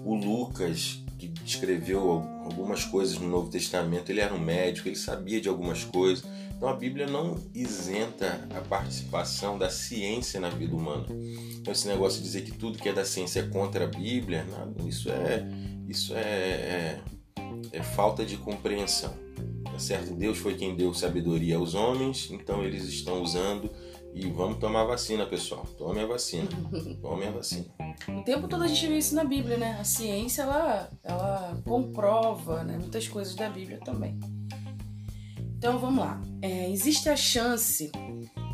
O 0.03 0.13
Lucas, 0.13 1.01
que 1.17 1.33
escreveu 1.45 2.21
algumas 2.43 2.83
coisas 2.83 3.17
no 3.17 3.29
Novo 3.29 3.49
Testamento, 3.49 4.09
ele 4.09 4.19
era 4.19 4.33
um 4.33 4.39
médico, 4.39 4.89
ele 4.89 4.97
sabia 4.97 5.39
de 5.39 5.47
algumas 5.47 5.85
coisas. 5.85 6.25
Então 6.53 6.67
a 6.67 6.75
Bíblia 6.75 7.07
não 7.07 7.37
isenta 7.55 8.45
a 8.53 8.59
participação 8.59 9.57
da 9.57 9.69
ciência 9.69 10.37
na 10.37 10.49
vida 10.49 10.75
humana. 10.75 11.05
Então 11.61 11.71
esse 11.71 11.87
negócio 11.87 12.17
de 12.17 12.25
dizer 12.25 12.41
que 12.41 12.51
tudo 12.51 12.77
que 12.77 12.89
é 12.89 12.93
da 12.93 13.05
ciência 13.05 13.39
é 13.39 13.43
contra 13.43 13.85
a 13.85 13.87
Bíblia, 13.87 14.45
isso 14.85 15.09
é 15.09 15.47
isso 15.87 16.13
é, 16.13 16.19
é, 16.19 17.01
é 17.71 17.83
falta 17.83 18.25
de 18.25 18.35
compreensão. 18.35 19.23
Tá 19.63 19.79
certo? 19.79 20.13
Deus 20.13 20.37
foi 20.37 20.55
quem 20.55 20.75
deu 20.75 20.93
sabedoria 20.93 21.57
aos 21.57 21.73
homens, 21.73 22.29
então 22.31 22.63
eles 22.63 22.83
estão 22.83 23.21
usando 23.21 23.71
e 24.13 24.27
vamos 24.27 24.59
tomar 24.59 24.83
vacina, 24.83 25.25
pessoal. 25.25 25.65
Tome 25.77 25.99
a 26.01 26.05
vacina. 26.05 26.47
Tome 27.01 27.25
a 27.25 27.31
vacina. 27.31 27.65
O 28.07 28.23
tempo 28.23 28.47
todo 28.47 28.63
a 28.63 28.67
gente 28.67 28.87
vê 28.87 28.97
isso 28.97 29.15
na 29.15 29.23
Bíblia, 29.23 29.57
né? 29.57 29.77
A 29.79 29.83
ciência, 29.83 30.43
ela, 30.43 30.89
ela 31.03 31.57
comprova 31.65 32.63
né? 32.63 32.77
muitas 32.77 33.07
coisas 33.07 33.33
da 33.35 33.49
Bíblia 33.49 33.79
também. 33.79 34.19
Então, 35.57 35.79
vamos 35.79 35.99
lá. 35.99 36.21
É, 36.41 36.69
existe 36.69 37.09
a 37.09 37.15
chance 37.15 37.91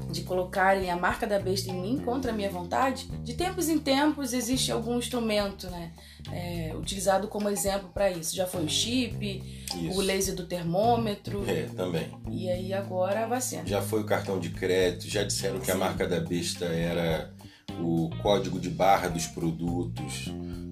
de 0.10 0.22
colocarem 0.22 0.90
a 0.90 0.96
marca 0.96 1.28
da 1.28 1.40
besta 1.40 1.70
em 1.70 1.82
mim 1.82 1.98
contra 2.00 2.32
a 2.32 2.36
minha 2.36 2.50
vontade? 2.50 3.08
De 3.24 3.34
tempos 3.34 3.70
em 3.70 3.78
tempos 3.78 4.34
existe 4.34 4.72
algum 4.72 4.98
instrumento, 4.98 5.70
né? 5.70 5.92
É, 6.32 6.74
utilizado 6.76 7.28
como 7.28 7.50
exemplo 7.50 7.90
para 7.94 8.12
isso. 8.12 8.36
Já 8.36 8.46
foi 8.46 8.66
o 8.66 8.70
chip, 8.70 9.44
isso. 9.76 9.98
o 9.98 10.02
laser 10.02 10.36
do 10.36 10.46
termômetro. 10.46 11.44
É, 11.50 11.64
também. 11.76 12.10
E 12.30 12.50
aí 12.50 12.74
agora 12.74 13.24
a 13.24 13.28
vacina. 13.28 13.66
Já 13.66 13.82
foi 13.82 14.02
o 14.02 14.06
cartão 14.06 14.40
de 14.40 14.50
crédito, 14.50 15.08
já 15.10 15.24
disseram 15.24 15.60
que 15.60 15.68
Sim. 15.68 15.74
a 15.74 15.76
marca 15.76 16.08
da 16.08 16.20
besta 16.20 16.66
era 16.66 17.34
o 17.80 18.10
código 18.22 18.60
de 18.60 18.70
barra 18.70 19.08
dos 19.08 19.28
produtos. 19.28 20.32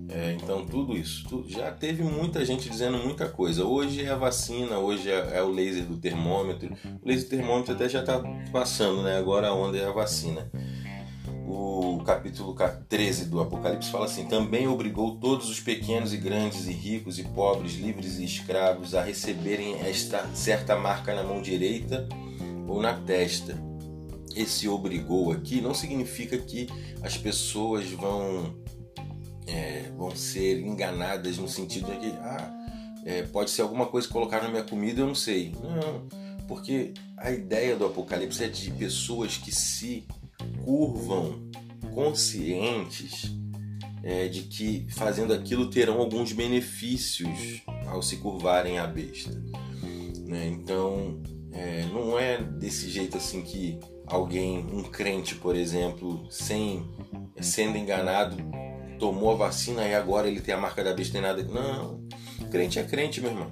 É, 0.10 0.34
então 0.34 0.66
tudo 0.66 0.98
isso, 0.98 1.44
já 1.48 1.72
teve 1.72 2.02
muita 2.02 2.46
gente 2.46 2.70
dizendo 2.70 2.98
muita 2.98 3.28
coisa. 3.28 3.66
Hoje 3.66 4.04
é 4.04 4.10
a 4.10 4.16
vacina, 4.16 4.78
hoje 4.78 5.10
é, 5.10 5.38
é 5.38 5.44
o 5.44 5.50
laser 5.50 5.86
do 5.86 5.98
termômetro. 5.98 6.74
O 7.02 7.08
laser 7.08 7.26
do 7.26 7.30
termômetro 7.30 7.74
até 7.74 7.90
já 7.90 8.00
está 8.00 8.22
passando, 8.52 9.04
né? 9.04 9.18
Agora 9.18 9.50
a 9.50 9.54
onda 9.54 9.78
é 9.78 9.86
a 9.86 9.92
vacina 9.92 10.50
o 11.48 12.04
capítulo 12.04 12.54
13 12.90 13.26
do 13.26 13.40
Apocalipse 13.40 13.90
fala 13.90 14.06
assim: 14.06 14.26
Também 14.26 14.68
obrigou 14.68 15.16
todos 15.16 15.50
os 15.50 15.60
pequenos 15.62 16.14
e 16.14 16.18
grandes 16.18 16.68
e 16.68 16.74
ricos 16.74 17.18
e 17.18 17.24
pobres, 17.24 17.76
livres 17.76 18.20
e 18.20 18.26
escravos 18.26 18.94
a 18.94 19.02
receberem 19.02 19.76
esta 19.80 20.28
certa 20.36 20.76
marca 20.76 21.16
na 21.16 21.24
mão 21.24 21.42
direita 21.42 22.08
ou 22.68 22.82
na 22.82 22.94
testa. 22.94 23.58
Esse 24.36 24.68
obrigou 24.68 25.32
aqui 25.32 25.62
não 25.62 25.74
significa 25.74 26.38
que 26.38 26.68
as 27.02 27.18
pessoas 27.18 27.90
vão, 27.92 28.54
é, 29.48 29.92
vão 29.98 30.16
ser 30.16 30.60
enganadas 30.60 31.38
no 31.38 31.48
sentido 31.48 31.92
de 31.92 31.98
que 32.00 32.18
ah, 32.18 32.68
é, 33.06 33.24
pode 33.24 33.50
ser 33.50 33.62
alguma 33.62 33.86
coisa 33.86 34.06
que 34.08 34.14
colocaram 34.14 34.46
na 34.46 34.52
minha 34.52 34.64
comida, 34.64 35.02
eu 35.02 35.08
não 35.08 35.16
sei. 35.16 35.54
Não, 35.62 36.08
porque 36.48 36.94
a 37.16 37.32
ideia 37.32 37.76
do 37.76 37.86
Apocalipse 37.86 38.44
é 38.44 38.48
de 38.48 38.72
pessoas 38.72 39.38
que 39.38 39.54
se 39.54 40.06
curvam 40.64 41.50
conscientes 41.94 43.36
é, 44.04 44.28
de 44.28 44.44
que 44.44 44.88
fazendo 44.92 45.34
aquilo 45.34 45.70
terão 45.70 46.00
alguns 46.00 46.32
benefícios 46.32 47.62
ao 47.88 48.02
se 48.02 48.18
curvarem 48.18 48.78
à 48.78 48.88
besta. 48.88 49.32
Né? 50.26 50.48
Então, 50.48 51.22
é, 51.52 51.86
não 51.86 52.20
é 52.20 52.42
desse 52.42 52.90
jeito 52.90 53.18
assim 53.18 53.42
que 53.42 53.80
alguém, 54.06 54.60
um 54.60 54.84
crente, 54.84 55.36
por 55.36 55.56
exemplo, 55.56 56.26
sem 56.30 56.86
sendo 57.40 57.78
enganado, 57.78 58.38
tomou 58.98 59.32
a 59.32 59.36
vacina 59.36 59.88
e 59.88 59.94
agora 59.94 60.28
ele 60.28 60.42
tem 60.42 60.54
a 60.54 60.58
marca 60.58 60.84
da 60.84 60.94
besta 60.94 61.18
e 61.18 61.22
nada. 61.22 61.44
Não, 61.44 62.02
crente 62.52 62.80
é 62.80 62.84
crente, 62.84 63.22
meu 63.22 63.32
irmão. 63.32 63.52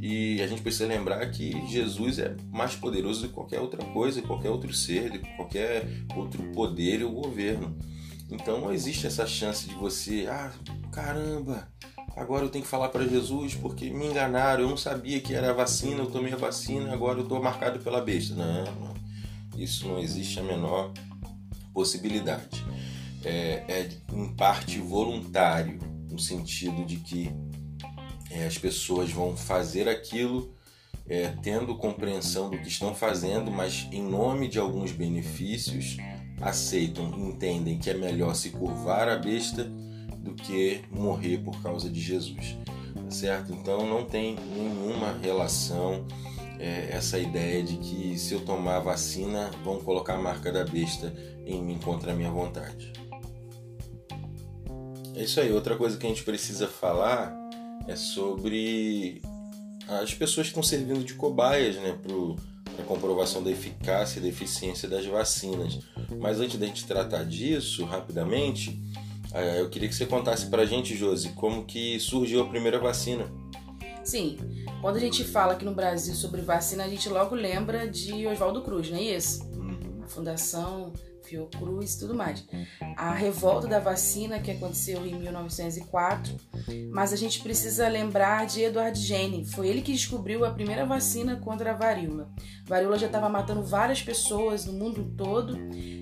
E 0.00 0.40
a 0.42 0.46
gente 0.46 0.62
precisa 0.62 0.86
lembrar 0.86 1.24
que 1.30 1.66
Jesus 1.68 2.18
é 2.18 2.36
mais 2.50 2.76
poderoso 2.76 3.22
do 3.22 3.28
que 3.28 3.34
qualquer 3.34 3.60
outra 3.60 3.84
coisa, 3.86 4.22
qualquer 4.22 4.50
outro 4.50 4.72
ser, 4.72 5.10
de 5.10 5.18
qualquer 5.36 5.86
outro 6.14 6.42
poder 6.52 7.02
ou 7.02 7.12
governo. 7.12 7.76
Então 8.30 8.60
não 8.60 8.72
existe 8.72 9.06
essa 9.06 9.26
chance 9.26 9.66
de 9.68 9.74
você, 9.74 10.26
ah, 10.28 10.52
caramba, 10.92 11.68
agora 12.16 12.44
eu 12.44 12.48
tenho 12.48 12.64
que 12.64 12.70
falar 12.70 12.88
para 12.88 13.06
Jesus 13.06 13.54
porque 13.54 13.88
me 13.90 14.06
enganaram, 14.06 14.62
eu 14.62 14.68
não 14.68 14.76
sabia 14.76 15.20
que 15.20 15.34
era 15.34 15.54
vacina, 15.54 16.00
eu 16.00 16.10
tomei 16.10 16.32
a 16.32 16.36
vacina, 16.36 16.92
agora 16.92 17.18
eu 17.18 17.22
estou 17.22 17.42
marcado 17.42 17.78
pela 17.78 18.00
besta. 18.00 18.34
Não, 18.34 18.64
não, 18.64 18.94
isso 19.56 19.86
não 19.88 19.98
existe 19.98 20.40
a 20.40 20.42
menor 20.42 20.92
possibilidade. 21.72 22.64
É, 23.26 23.64
é 23.68 23.88
em 24.12 24.32
parte 24.34 24.78
voluntário, 24.78 25.78
no 26.08 26.18
sentido 26.18 26.84
de 26.84 26.96
que 26.96 27.30
é, 28.30 28.46
as 28.46 28.56
pessoas 28.56 29.10
vão 29.10 29.36
fazer 29.36 29.88
aquilo 29.88 30.54
é, 31.08 31.28
tendo 31.42 31.76
compreensão 31.76 32.50
do 32.50 32.58
que 32.58 32.68
estão 32.68 32.94
fazendo, 32.94 33.50
mas 33.50 33.88
em 33.92 34.02
nome 34.02 34.48
de 34.48 34.58
alguns 34.58 34.92
benefícios 34.92 35.96
aceitam, 36.40 37.06
entendem 37.28 37.78
que 37.78 37.90
é 37.90 37.94
melhor 37.94 38.34
se 38.34 38.50
curvar 38.50 39.08
à 39.08 39.16
besta 39.16 39.64
do 40.18 40.34
que 40.34 40.82
morrer 40.90 41.38
por 41.38 41.62
causa 41.62 41.88
de 41.88 42.00
Jesus, 42.00 42.56
tá 42.94 43.10
certo? 43.10 43.52
Então 43.52 43.86
não 43.86 44.04
tem 44.04 44.34
nenhuma 44.34 45.16
relação 45.22 46.04
é, 46.58 46.88
essa 46.90 47.18
ideia 47.18 47.62
de 47.62 47.76
que 47.76 48.18
se 48.18 48.34
eu 48.34 48.40
tomar 48.40 48.76
a 48.76 48.80
vacina 48.80 49.50
vão 49.62 49.78
colocar 49.78 50.14
a 50.14 50.22
marca 50.22 50.50
da 50.50 50.64
besta 50.64 51.14
em 51.44 51.62
mim 51.62 51.78
contra 51.78 52.12
a 52.12 52.14
minha 52.14 52.30
vontade. 52.30 52.92
É 55.16 55.22
isso 55.24 55.40
aí. 55.40 55.50
Outra 55.50 55.76
coisa 55.76 55.96
que 55.96 56.06
a 56.06 56.08
gente 56.08 56.22
precisa 56.22 56.68
falar 56.68 57.34
é 57.88 57.96
sobre 57.96 59.22
as 59.88 60.12
pessoas 60.12 60.46
que 60.46 60.50
estão 60.50 60.62
servindo 60.62 61.02
de 61.02 61.14
cobaias 61.14 61.76
né, 61.76 61.98
para 62.02 62.82
a 62.82 62.86
comprovação 62.86 63.42
da 63.42 63.50
eficácia 63.50 64.18
e 64.18 64.22
da 64.22 64.28
eficiência 64.28 64.86
das 64.86 65.06
vacinas. 65.06 65.78
Mas 66.20 66.38
antes 66.38 66.58
da 66.58 66.66
gente 66.66 66.86
tratar 66.86 67.24
disso, 67.24 67.86
rapidamente, 67.86 68.78
é, 69.32 69.60
eu 69.60 69.70
queria 69.70 69.88
que 69.88 69.94
você 69.94 70.04
contasse 70.04 70.46
para 70.46 70.62
a 70.62 70.66
gente, 70.66 70.94
Josi, 70.94 71.30
como 71.30 71.64
que 71.64 71.98
surgiu 71.98 72.42
a 72.42 72.48
primeira 72.48 72.78
vacina. 72.78 73.26
Sim, 74.04 74.36
quando 74.82 74.96
a 74.96 75.00
gente 75.00 75.24
fala 75.24 75.54
aqui 75.54 75.64
no 75.64 75.74
Brasil 75.74 76.14
sobre 76.14 76.42
vacina, 76.42 76.84
a 76.84 76.88
gente 76.88 77.08
logo 77.08 77.34
lembra 77.34 77.88
de 77.88 78.26
Oswaldo 78.26 78.62
Cruz, 78.62 78.90
não 78.90 78.98
é 78.98 79.02
isso? 79.02 79.42
Uhum. 79.54 80.04
Fundação 80.06 80.92
Fiocruz 81.26 81.94
e 81.94 81.98
tudo 81.98 82.14
mais. 82.14 82.44
A 82.96 83.12
revolta 83.12 83.66
da 83.66 83.78
vacina 83.78 84.38
que 84.38 84.50
aconteceu 84.50 85.06
em 85.06 85.18
1904, 85.18 86.34
mas 86.90 87.12
a 87.12 87.16
gente 87.16 87.40
precisa 87.40 87.88
lembrar 87.88 88.46
de 88.46 88.62
Edward 88.62 88.98
Jenner. 88.98 89.44
Foi 89.44 89.68
ele 89.68 89.82
que 89.82 89.92
descobriu 89.92 90.44
a 90.44 90.50
primeira 90.50 90.86
vacina 90.86 91.36
contra 91.36 91.72
a 91.72 91.74
varíola. 91.74 92.30
A 92.64 92.68
varíola 92.68 92.98
já 92.98 93.06
estava 93.06 93.28
matando 93.28 93.62
várias 93.62 94.02
pessoas 94.02 94.64
no 94.64 94.72
mundo 94.72 95.12
todo. 95.16 95.58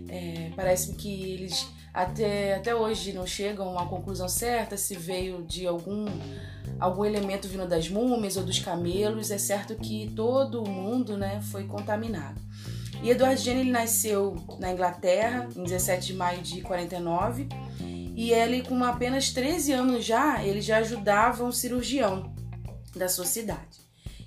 É, 0.08 0.50
parece 0.54 0.94
que 0.94 1.32
eles 1.32 1.66
até, 1.92 2.56
até 2.56 2.74
hoje 2.74 3.12
não 3.12 3.24
chegam 3.24 3.70
uma 3.70 3.86
conclusão 3.86 4.28
certa 4.28 4.76
se 4.76 4.96
veio 4.96 5.44
de 5.44 5.64
algum 5.64 6.06
algum 6.80 7.04
elemento 7.04 7.46
vindo 7.46 7.68
das 7.68 7.88
múmias 7.88 8.36
ou 8.36 8.42
dos 8.42 8.58
camelos. 8.58 9.30
É 9.30 9.38
certo 9.38 9.76
que 9.76 10.12
todo 10.14 10.62
o 10.62 10.68
mundo 10.68 11.16
né, 11.16 11.40
foi 11.40 11.64
contaminado. 11.64 12.40
E 13.04 13.10
Edward 13.10 13.38
Jenner 13.38 13.60
ele 13.60 13.70
nasceu 13.70 14.34
na 14.58 14.72
Inglaterra 14.72 15.46
em 15.54 15.62
17 15.62 16.06
de 16.06 16.14
maio 16.14 16.40
de 16.40 16.62
49 16.62 17.46
e 18.16 18.32
ele 18.32 18.62
com 18.62 18.82
apenas 18.82 19.30
13 19.30 19.72
anos 19.72 20.06
já, 20.06 20.42
ele 20.42 20.62
já 20.62 20.78
ajudava 20.78 21.44
um 21.44 21.52
cirurgião 21.52 22.34
da 22.96 23.06
sua 23.06 23.26
cidade. 23.26 23.84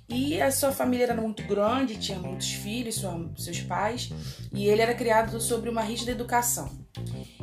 E 0.08 0.40
a 0.40 0.52
sua 0.52 0.70
família 0.70 1.06
era 1.06 1.20
muito 1.20 1.42
grande, 1.42 1.98
tinha 1.98 2.20
muitos 2.20 2.52
filhos, 2.52 2.94
sua, 2.94 3.28
seus 3.36 3.60
pais, 3.60 4.10
e 4.52 4.68
ele 4.68 4.80
era 4.80 4.94
criado 4.94 5.40
sobre 5.40 5.68
uma 5.68 5.82
rígida 5.82 6.12
educação. 6.12 6.70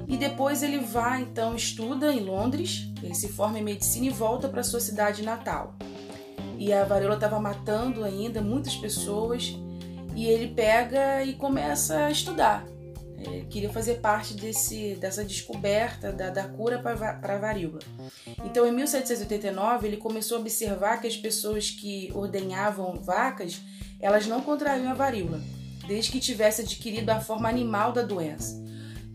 E 0.08 0.16
depois 0.16 0.64
ele 0.64 0.80
vai, 0.80 1.24
então, 1.24 1.54
estuda 1.54 2.14
em 2.14 2.22
Londres, 2.22 2.90
ele 3.04 3.14
se 3.14 3.28
forma 3.28 3.60
em 3.60 3.64
medicina 3.64 4.06
e 4.06 4.10
volta 4.10 4.48
para 4.48 4.64
sua 4.64 4.80
cidade 4.80 5.22
natal. 5.22 5.76
E 6.58 6.72
a 6.72 6.86
varíola 6.86 7.16
estava 7.16 7.42
matando 7.42 8.06
ainda 8.06 8.42
muitas 8.42 8.76
pessoas, 8.76 9.54
e 10.16 10.26
ele 10.26 10.48
pega 10.48 11.24
e 11.24 11.34
começa 11.34 12.06
a 12.06 12.12
estudar. 12.12 12.66
É, 13.18 13.42
queria 13.50 13.70
fazer 13.70 13.96
parte 13.96 14.34
desse, 14.34 14.96
dessa 14.96 15.24
descoberta 15.24 16.12
da, 16.12 16.30
da 16.30 16.44
cura 16.48 16.80
para 16.80 17.36
a 17.36 17.38
varíola. 17.38 17.80
Então, 18.44 18.68
em 18.68 18.72
1789, 18.72 19.88
ele 19.88 19.98
começou 19.98 20.38
a 20.38 20.42
observar 20.42 21.02
que 21.02 21.08
as 21.08 21.18
pessoas 21.18 21.70
que 21.70 22.12
ordenhavam 22.14 22.96
vacas, 23.02 23.62
elas 24.00 24.28
não 24.28 24.42
contraíam 24.42 24.92
a 24.92 24.94
varíola, 24.94 25.42
desde 25.88 26.12
que 26.12 26.20
tivesse 26.20 26.62
adquirido 26.62 27.10
a 27.10 27.20
forma 27.20 27.50
animal 27.50 27.92
da 27.92 28.02
doença. 28.02 28.64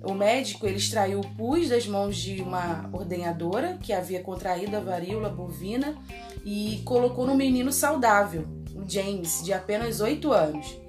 O 0.03 0.15
médico 0.15 0.67
ele 0.67 0.79
extraiu 0.79 1.21
o 1.21 1.37
pus 1.37 1.69
das 1.69 1.87
mãos 1.87 2.17
de 2.17 2.41
uma 2.41 2.89
ordenhadora 2.91 3.79
que 3.83 3.93
havia 3.93 4.23
contraído 4.23 4.77
a 4.77 4.81
varíola 4.81 5.29
bovina 5.29 5.95
e 6.43 6.81
colocou 6.87 7.27
no 7.27 7.35
menino 7.35 7.71
saudável, 7.71 8.47
o 8.75 8.89
James, 8.89 9.43
de 9.45 9.53
apenas 9.53 10.01
8 10.01 10.33
anos. 10.33 10.81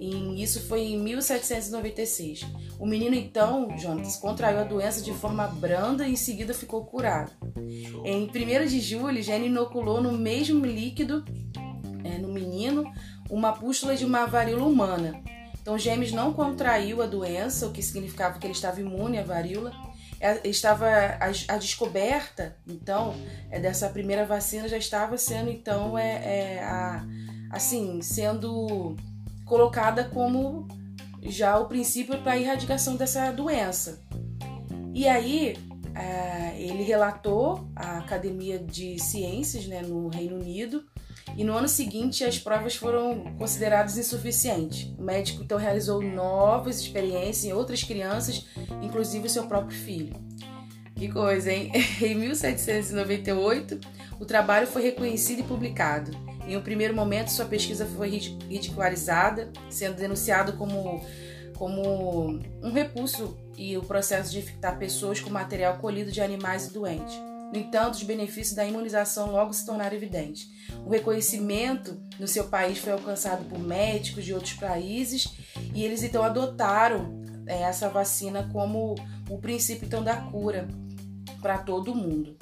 E 0.00 0.42
isso 0.42 0.62
foi 0.62 0.80
em 0.80 0.98
1796. 0.98 2.46
O 2.78 2.86
menino 2.86 3.14
então, 3.14 3.76
Jonas, 3.76 4.16
contraiu 4.16 4.60
a 4.60 4.64
doença 4.64 5.02
de 5.02 5.12
forma 5.12 5.46
branda 5.46 6.08
e 6.08 6.12
em 6.12 6.16
seguida 6.16 6.54
ficou 6.54 6.86
curado. 6.86 7.30
Em 8.02 8.24
1 8.24 8.66
de 8.66 8.80
julho, 8.80 9.22
Jenny 9.22 9.48
inoculou 9.48 10.00
no 10.00 10.12
mesmo 10.12 10.64
líquido, 10.64 11.22
é, 12.02 12.16
no 12.16 12.32
menino, 12.32 12.90
uma 13.28 13.52
pústula 13.52 13.94
de 13.94 14.06
uma 14.06 14.24
varíola 14.24 14.64
humana. 14.64 15.22
Então, 15.60 15.78
James 15.78 16.12
não 16.12 16.32
contraiu 16.32 17.02
a 17.02 17.06
doença, 17.06 17.66
o 17.66 17.70
que 17.70 17.82
significava 17.82 18.38
que 18.38 18.46
ele 18.46 18.54
estava 18.54 18.80
imune 18.80 19.18
à 19.18 19.22
varíola. 19.22 19.70
É, 20.18 20.48
estava 20.48 20.86
a, 20.86 21.54
a 21.54 21.58
descoberta, 21.58 22.56
então, 22.66 23.14
é, 23.50 23.60
dessa 23.60 23.88
primeira 23.90 24.24
vacina 24.24 24.66
já 24.66 24.76
estava 24.78 25.18
sendo, 25.18 25.50
então, 25.50 25.96
é, 25.96 26.56
é 26.56 26.62
a, 26.62 27.06
assim, 27.50 28.02
sendo 28.02 28.96
colocada 29.50 30.04
como 30.04 30.68
já 31.20 31.58
o 31.58 31.66
princípio 31.66 32.16
para 32.22 32.32
a 32.32 32.38
erradicação 32.38 32.94
dessa 32.94 33.32
doença. 33.32 34.00
E 34.94 35.08
aí 35.08 35.56
é, 35.92 36.54
ele 36.56 36.84
relatou 36.84 37.68
à 37.74 37.98
Academia 37.98 38.60
de 38.60 38.96
Ciências 39.00 39.66
né, 39.66 39.82
no 39.82 40.06
Reino 40.06 40.36
Unido 40.36 40.84
e 41.36 41.42
no 41.42 41.52
ano 41.52 41.66
seguinte 41.66 42.22
as 42.22 42.38
provas 42.38 42.76
foram 42.76 43.24
consideradas 43.36 43.98
insuficientes. 43.98 44.94
O 44.96 45.02
médico 45.02 45.42
então 45.42 45.58
realizou 45.58 46.00
novas 46.00 46.78
experiências 46.78 47.44
em 47.44 47.52
outras 47.52 47.82
crianças, 47.82 48.46
inclusive 48.80 49.26
o 49.26 49.30
seu 49.30 49.48
próprio 49.48 49.76
filho. 49.76 50.14
Que 50.94 51.08
coisa, 51.08 51.52
hein? 51.52 51.72
Em 52.00 52.14
1798, 52.14 53.80
o 54.20 54.24
trabalho 54.24 54.68
foi 54.68 54.82
reconhecido 54.82 55.40
e 55.40 55.42
publicado. 55.42 56.29
Em 56.46 56.56
um 56.56 56.62
primeiro 56.62 56.94
momento, 56.94 57.28
sua 57.28 57.44
pesquisa 57.44 57.86
foi 57.86 58.08
ridicularizada, 58.48 59.52
sendo 59.68 59.96
denunciado 59.96 60.54
como, 60.54 61.04
como 61.56 62.40
um 62.62 62.72
repulso 62.72 63.38
e 63.56 63.76
o 63.76 63.82
processo 63.82 64.32
de 64.32 64.38
infectar 64.38 64.78
pessoas 64.78 65.20
com 65.20 65.30
material 65.30 65.78
colhido 65.78 66.10
de 66.10 66.20
animais 66.20 66.66
e 66.66 66.72
doentes. 66.72 67.14
No 67.52 67.58
entanto, 67.58 67.94
os 67.94 68.02
benefícios 68.04 68.54
da 68.54 68.64
imunização 68.64 69.32
logo 69.32 69.52
se 69.52 69.66
tornaram 69.66 69.96
evidentes. 69.96 70.48
O 70.86 70.90
reconhecimento 70.90 72.00
no 72.18 72.28
seu 72.28 72.44
país 72.44 72.78
foi 72.78 72.92
alcançado 72.92 73.44
por 73.44 73.58
médicos 73.58 74.24
de 74.24 74.32
outros 74.32 74.52
países 74.52 75.36
e 75.74 75.84
eles 75.84 76.02
então 76.02 76.22
adotaram 76.22 77.20
é, 77.46 77.62
essa 77.62 77.88
vacina 77.88 78.48
como 78.52 78.94
o 79.28 79.38
princípio 79.38 79.86
então 79.86 80.02
da 80.02 80.16
cura 80.16 80.68
para 81.40 81.58
todo 81.58 81.94
mundo. 81.94 82.36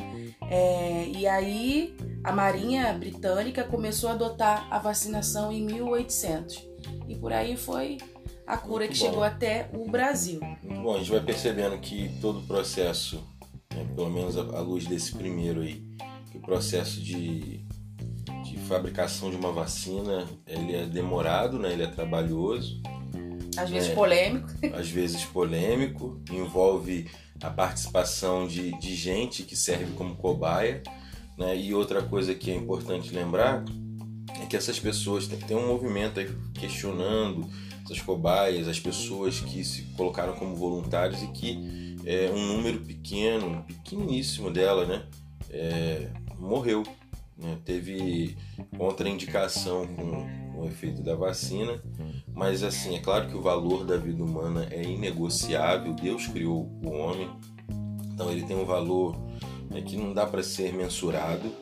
É, 0.51 1.09
e 1.09 1.27
aí 1.27 1.95
a 2.25 2.33
Marinha 2.33 2.93
Britânica 2.95 3.65
começou 3.65 4.11
a 4.11 4.13
adotar 4.13 4.67
a 4.71 4.79
vacinação 4.79 5.53
em 5.53 5.65
1800 5.65 6.67
e 7.09 7.15
por 7.15 7.33
aí 7.33 7.57
foi 7.57 7.99
a 8.47 8.57
cura 8.57 8.85
Muito 8.87 8.93
que 8.95 9.01
bom. 9.01 9.07
chegou 9.07 9.23
até 9.23 9.69
o 9.75 9.91
Brasil. 9.91 10.41
Muito 10.63 10.81
bom, 10.81 10.95
a 10.95 10.99
gente 10.99 11.11
vai 11.11 11.21
percebendo 11.21 11.79
que 11.79 12.09
todo 12.21 12.41
o 12.41 12.47
processo, 12.47 13.23
né, 13.75 13.87
pelo 13.95 14.11
menos 14.11 14.37
à 14.37 14.61
luz 14.61 14.87
desse 14.87 15.15
primeiro 15.15 15.61
aí, 15.61 15.85
que 16.31 16.39
o 16.39 16.41
processo 16.41 17.01
de, 17.01 17.65
de 18.45 18.57
fabricação 18.67 19.31
de 19.31 19.37
uma 19.37 19.53
vacina 19.53 20.27
ele 20.47 20.75
é 20.75 20.87
demorado, 20.87 21.59
né, 21.59 21.73
ele 21.73 21.83
é 21.83 21.89
trabalhoso. 21.89 22.81
Às 23.57 23.71
vezes 23.71 23.89
né, 23.91 23.95
polêmico. 23.95 24.49
Às 24.73 24.89
vezes 24.89 25.25
polêmico, 25.25 26.21
envolve 26.31 27.11
a 27.43 27.51
participação 27.51 28.47
de, 28.47 28.77
de 28.79 28.95
gente 28.95 29.43
que 29.43 29.57
serve 29.57 29.93
como 29.95 30.17
cobaia. 30.17 30.83
Né? 31.37 31.57
E 31.57 31.75
outra 31.75 32.03
coisa 32.03 32.35
que 32.35 32.51
é 32.51 32.55
importante 32.55 33.15
lembrar 33.15 33.65
é 34.43 34.47
que 34.47 34.57
essas 34.57 34.79
pessoas 34.79 35.27
têm, 35.27 35.57
um 35.57 35.69
movimento 35.69 36.21
questionando 36.55 37.49
essas 37.85 38.01
cobaias, 38.01 38.69
as 38.69 38.79
pessoas 38.79 39.41
que 39.41 39.65
se 39.65 39.83
colocaram 39.97 40.35
como 40.35 40.55
voluntários 40.55 41.23
e 41.23 41.29
que 41.29 41.97
é, 42.05 42.31
um 42.31 42.47
número 42.47 42.81
pequeno, 42.81 43.65
pequeníssimo 43.65 44.51
dela, 44.51 44.85
né, 44.85 45.07
é, 45.51 46.11
morreu. 46.39 46.83
Né? 47.37 47.59
Teve 47.65 48.37
contraindicação 48.77 49.87
com 49.87 50.48
o 50.59 50.67
efeito 50.67 51.03
da 51.03 51.15
vacina, 51.15 51.81
mas 52.35 52.63
assim, 52.63 52.97
é 52.97 53.01
claro 53.01 53.29
que 53.29 53.37
o 53.37 53.43
valor 53.43 53.85
da 53.85 53.97
vida 53.97 54.23
humana 54.23 54.67
é 54.71 54.83
inegociável. 54.83 55.95
Deus 55.95 56.27
criou 56.27 56.71
o 56.85 56.91
homem, 56.91 57.29
então 58.13 58.31
ele 58.31 58.43
tem 58.43 58.57
um 58.57 58.65
valor 58.65 59.17
né, 59.71 59.83
que 59.83 59.97
não 59.97 60.13
dá 60.13 60.27
para 60.27 60.43
ser 60.43 60.73
mensurado. 60.73 61.53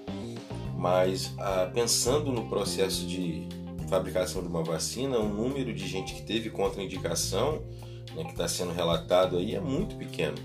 Mas 0.76 1.34
ah, 1.38 1.70
pensando 1.72 2.30
no 2.30 2.48
processo 2.48 3.06
de 3.06 3.48
fabricação 3.88 4.42
de 4.42 4.48
uma 4.48 4.62
vacina, 4.62 5.18
o 5.18 5.28
número 5.28 5.72
de 5.72 5.86
gente 5.86 6.14
que 6.14 6.22
teve 6.22 6.50
contraindicação, 6.50 7.62
né, 8.14 8.24
que 8.24 8.30
está 8.30 8.48
sendo 8.48 8.72
relatado 8.72 9.38
aí, 9.38 9.54
é 9.54 9.60
muito 9.60 9.96
pequeno. 9.96 10.36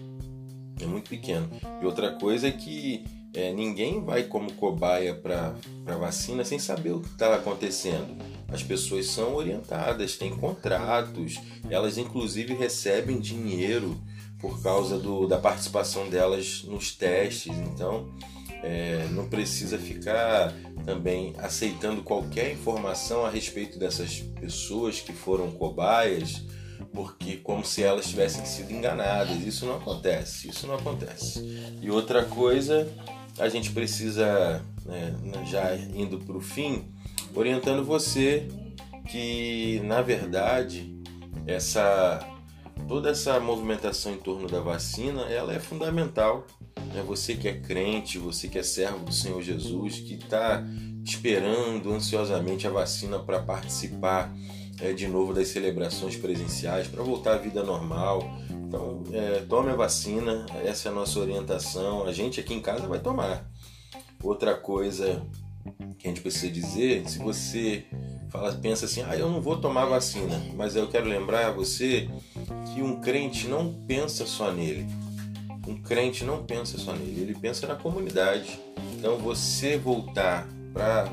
É 0.81 0.85
muito 0.85 1.09
pequeno. 1.09 1.49
E 1.81 1.85
outra 1.85 2.13
coisa 2.13 2.47
é 2.47 2.51
que 2.51 3.03
é, 3.33 3.51
ninguém 3.51 4.03
vai 4.03 4.23
como 4.23 4.51
cobaia 4.53 5.15
para 5.15 5.55
a 5.85 5.95
vacina 5.95 6.43
sem 6.43 6.59
saber 6.59 6.91
o 6.91 6.99
que 6.99 7.09
está 7.09 7.33
acontecendo. 7.35 8.17
As 8.47 8.61
pessoas 8.61 9.05
são 9.07 9.35
orientadas, 9.35 10.17
têm 10.17 10.35
contratos, 10.35 11.39
elas 11.69 11.97
inclusive 11.97 12.53
recebem 12.53 13.19
dinheiro 13.19 13.97
por 14.39 14.61
causa 14.61 14.97
do, 14.97 15.27
da 15.27 15.37
participação 15.37 16.09
delas 16.09 16.63
nos 16.63 16.93
testes. 16.93 17.55
Então, 17.55 18.11
é, 18.63 19.07
não 19.11 19.29
precisa 19.29 19.77
ficar 19.77 20.53
também 20.85 21.33
aceitando 21.37 22.03
qualquer 22.03 22.51
informação 22.51 23.25
a 23.25 23.29
respeito 23.29 23.79
dessas 23.79 24.19
pessoas 24.19 24.99
que 24.99 25.13
foram 25.13 25.51
cobaias, 25.51 26.43
porque 26.93 27.37
como 27.37 27.63
se 27.63 27.83
elas 27.83 28.07
tivessem 28.07 28.45
sido 28.45 28.71
enganadas. 28.71 29.37
Isso 29.45 29.65
não 29.65 29.77
acontece, 29.77 30.49
isso 30.49 30.67
não 30.67 30.75
acontece. 30.75 31.39
E 31.81 31.89
outra 31.89 32.25
coisa, 32.25 32.91
a 33.37 33.49
gente 33.49 33.71
precisa, 33.71 34.63
né, 34.85 35.15
já 35.45 35.75
indo 35.75 36.19
para 36.19 36.37
o 36.37 36.41
fim, 36.41 36.85
orientando 37.35 37.83
você 37.83 38.47
que 39.09 39.81
na 39.83 40.01
verdade 40.01 40.95
essa 41.47 42.25
toda 42.87 43.09
essa 43.09 43.39
movimentação 43.39 44.13
em 44.13 44.17
torno 44.17 44.47
da 44.47 44.59
vacina 44.59 45.21
ela 45.23 45.53
é 45.53 45.59
fundamental 45.59 46.45
né? 46.93 47.03
você 47.05 47.35
que 47.35 47.47
é 47.47 47.53
crente 47.53 48.17
você 48.17 48.47
que 48.47 48.59
é 48.59 48.63
servo 48.63 48.99
do 49.05 49.13
Senhor 49.13 49.41
Jesus 49.41 49.99
que 49.99 50.15
está 50.15 50.63
esperando 51.03 51.91
ansiosamente 51.91 52.67
a 52.67 52.69
vacina 52.69 53.17
para 53.19 53.39
participar 53.39 54.31
é, 54.81 54.93
de 54.93 55.07
novo 55.07 55.33
das 55.33 55.47
celebrações 55.49 56.15
presenciais, 56.15 56.87
para 56.87 57.03
voltar 57.03 57.35
à 57.35 57.37
vida 57.37 57.63
normal. 57.63 58.27
Então, 58.71 59.03
é, 59.11 59.43
tome 59.49 59.69
a 59.69 59.75
vacina, 59.75 60.45
essa 60.63 60.87
é 60.87 60.91
a 60.93 60.95
nossa 60.95 61.19
orientação. 61.19 62.05
A 62.05 62.13
gente 62.13 62.39
aqui 62.39 62.53
em 62.53 62.61
casa 62.61 62.87
vai 62.87 62.99
tomar. 62.99 63.45
Outra 64.23 64.55
coisa 64.55 65.21
que 65.99 66.07
a 66.07 66.09
gente 66.09 66.21
precisa 66.21 66.49
dizer, 66.49 67.05
se 67.09 67.19
você 67.19 67.83
fala, 68.29 68.53
pensa 68.53 68.85
assim, 68.85 69.03
ah, 69.05 69.17
eu 69.17 69.29
não 69.29 69.41
vou 69.41 69.57
tomar 69.57 69.83
vacina, 69.87 70.41
mas 70.55 70.77
eu 70.77 70.87
quero 70.87 71.05
lembrar 71.05 71.47
a 71.47 71.51
você 71.51 72.09
que 72.73 72.81
um 72.81 73.01
crente 73.01 73.45
não 73.45 73.73
pensa 73.85 74.25
só 74.25 74.53
nele. 74.53 74.87
Um 75.67 75.75
crente 75.81 76.23
não 76.23 76.45
pensa 76.45 76.77
só 76.77 76.93
nele, 76.93 77.23
ele 77.23 77.35
pensa 77.35 77.67
na 77.67 77.75
comunidade. 77.75 78.57
Então 78.97 79.17
você 79.17 79.77
voltar 79.77 80.47
para 80.71 81.11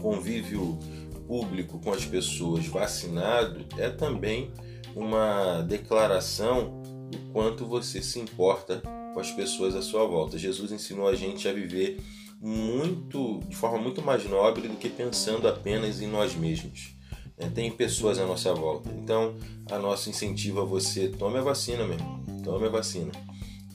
convívio 0.00 0.78
público 1.26 1.80
com 1.80 1.92
as 1.92 2.04
pessoas 2.04 2.68
vacinado 2.68 3.66
é 3.76 3.90
também 3.90 4.52
uma 4.94 5.62
declaração 5.62 6.82
do 7.10 7.18
quanto 7.32 7.66
você 7.66 8.02
se 8.02 8.18
importa 8.18 8.82
com 9.14 9.20
as 9.20 9.30
pessoas 9.30 9.74
à 9.74 9.82
sua 9.82 10.06
volta. 10.06 10.38
Jesus 10.38 10.72
ensinou 10.72 11.08
a 11.08 11.14
gente 11.14 11.48
a 11.48 11.52
viver 11.52 12.00
muito 12.40 13.40
de 13.48 13.56
forma 13.56 13.78
muito 13.78 14.02
mais 14.02 14.28
nobre 14.28 14.68
do 14.68 14.76
que 14.76 14.88
pensando 14.88 15.48
apenas 15.48 16.00
em 16.00 16.06
nós 16.06 16.34
mesmos. 16.34 16.96
É, 17.36 17.48
tem 17.48 17.70
pessoas 17.70 18.18
à 18.18 18.26
nossa 18.26 18.52
volta. 18.52 18.90
Então, 18.90 19.36
a 19.70 19.78
nosso 19.78 20.10
incentivo 20.10 20.60
a 20.60 20.64
você 20.64 21.08
tome 21.08 21.38
a 21.38 21.42
vacina 21.42 21.86
mesmo, 21.86 22.24
tome 22.44 22.66
a 22.66 22.70
vacina 22.70 23.12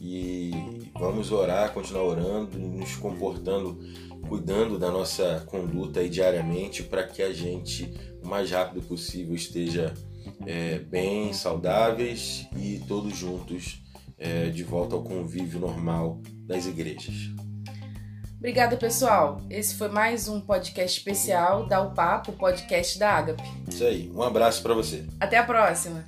e 0.01 0.51
vamos 0.99 1.31
orar, 1.31 1.71
continuar 1.73 2.03
orando, 2.03 2.59
nos 2.59 2.95
comportando 2.97 3.79
cuidando 4.27 4.77
da 4.77 4.91
nossa 4.91 5.43
conduta 5.47 6.07
diariamente 6.07 6.83
para 6.83 7.03
que 7.03 7.21
a 7.21 7.31
gente, 7.31 7.93
o 8.21 8.27
mais 8.27 8.51
rápido 8.51 8.81
possível, 8.85 9.35
esteja 9.35 9.93
é, 10.45 10.79
bem, 10.79 11.33
saudáveis 11.33 12.47
e 12.55 12.81
todos 12.87 13.15
juntos 13.17 13.83
é, 14.17 14.49
de 14.49 14.63
volta 14.63 14.95
ao 14.95 15.03
convívio 15.03 15.59
normal 15.59 16.21
das 16.45 16.65
igrejas. 16.65 17.33
Obrigada, 18.37 18.75
pessoal. 18.75 19.41
Esse 19.49 19.75
foi 19.75 19.87
mais 19.87 20.27
um 20.27 20.41
podcast 20.41 20.97
especial 20.97 21.65
da 21.65 21.81
O 21.81 21.93
Papo, 21.93 22.33
podcast 22.33 22.99
da 22.99 23.11
Agape. 23.11 23.43
Isso 23.69 23.85
aí. 23.85 24.11
Um 24.13 24.21
abraço 24.21 24.61
para 24.61 24.73
você. 24.73 25.05
Até 25.17 25.37
a 25.37 25.45
próxima. 25.45 26.03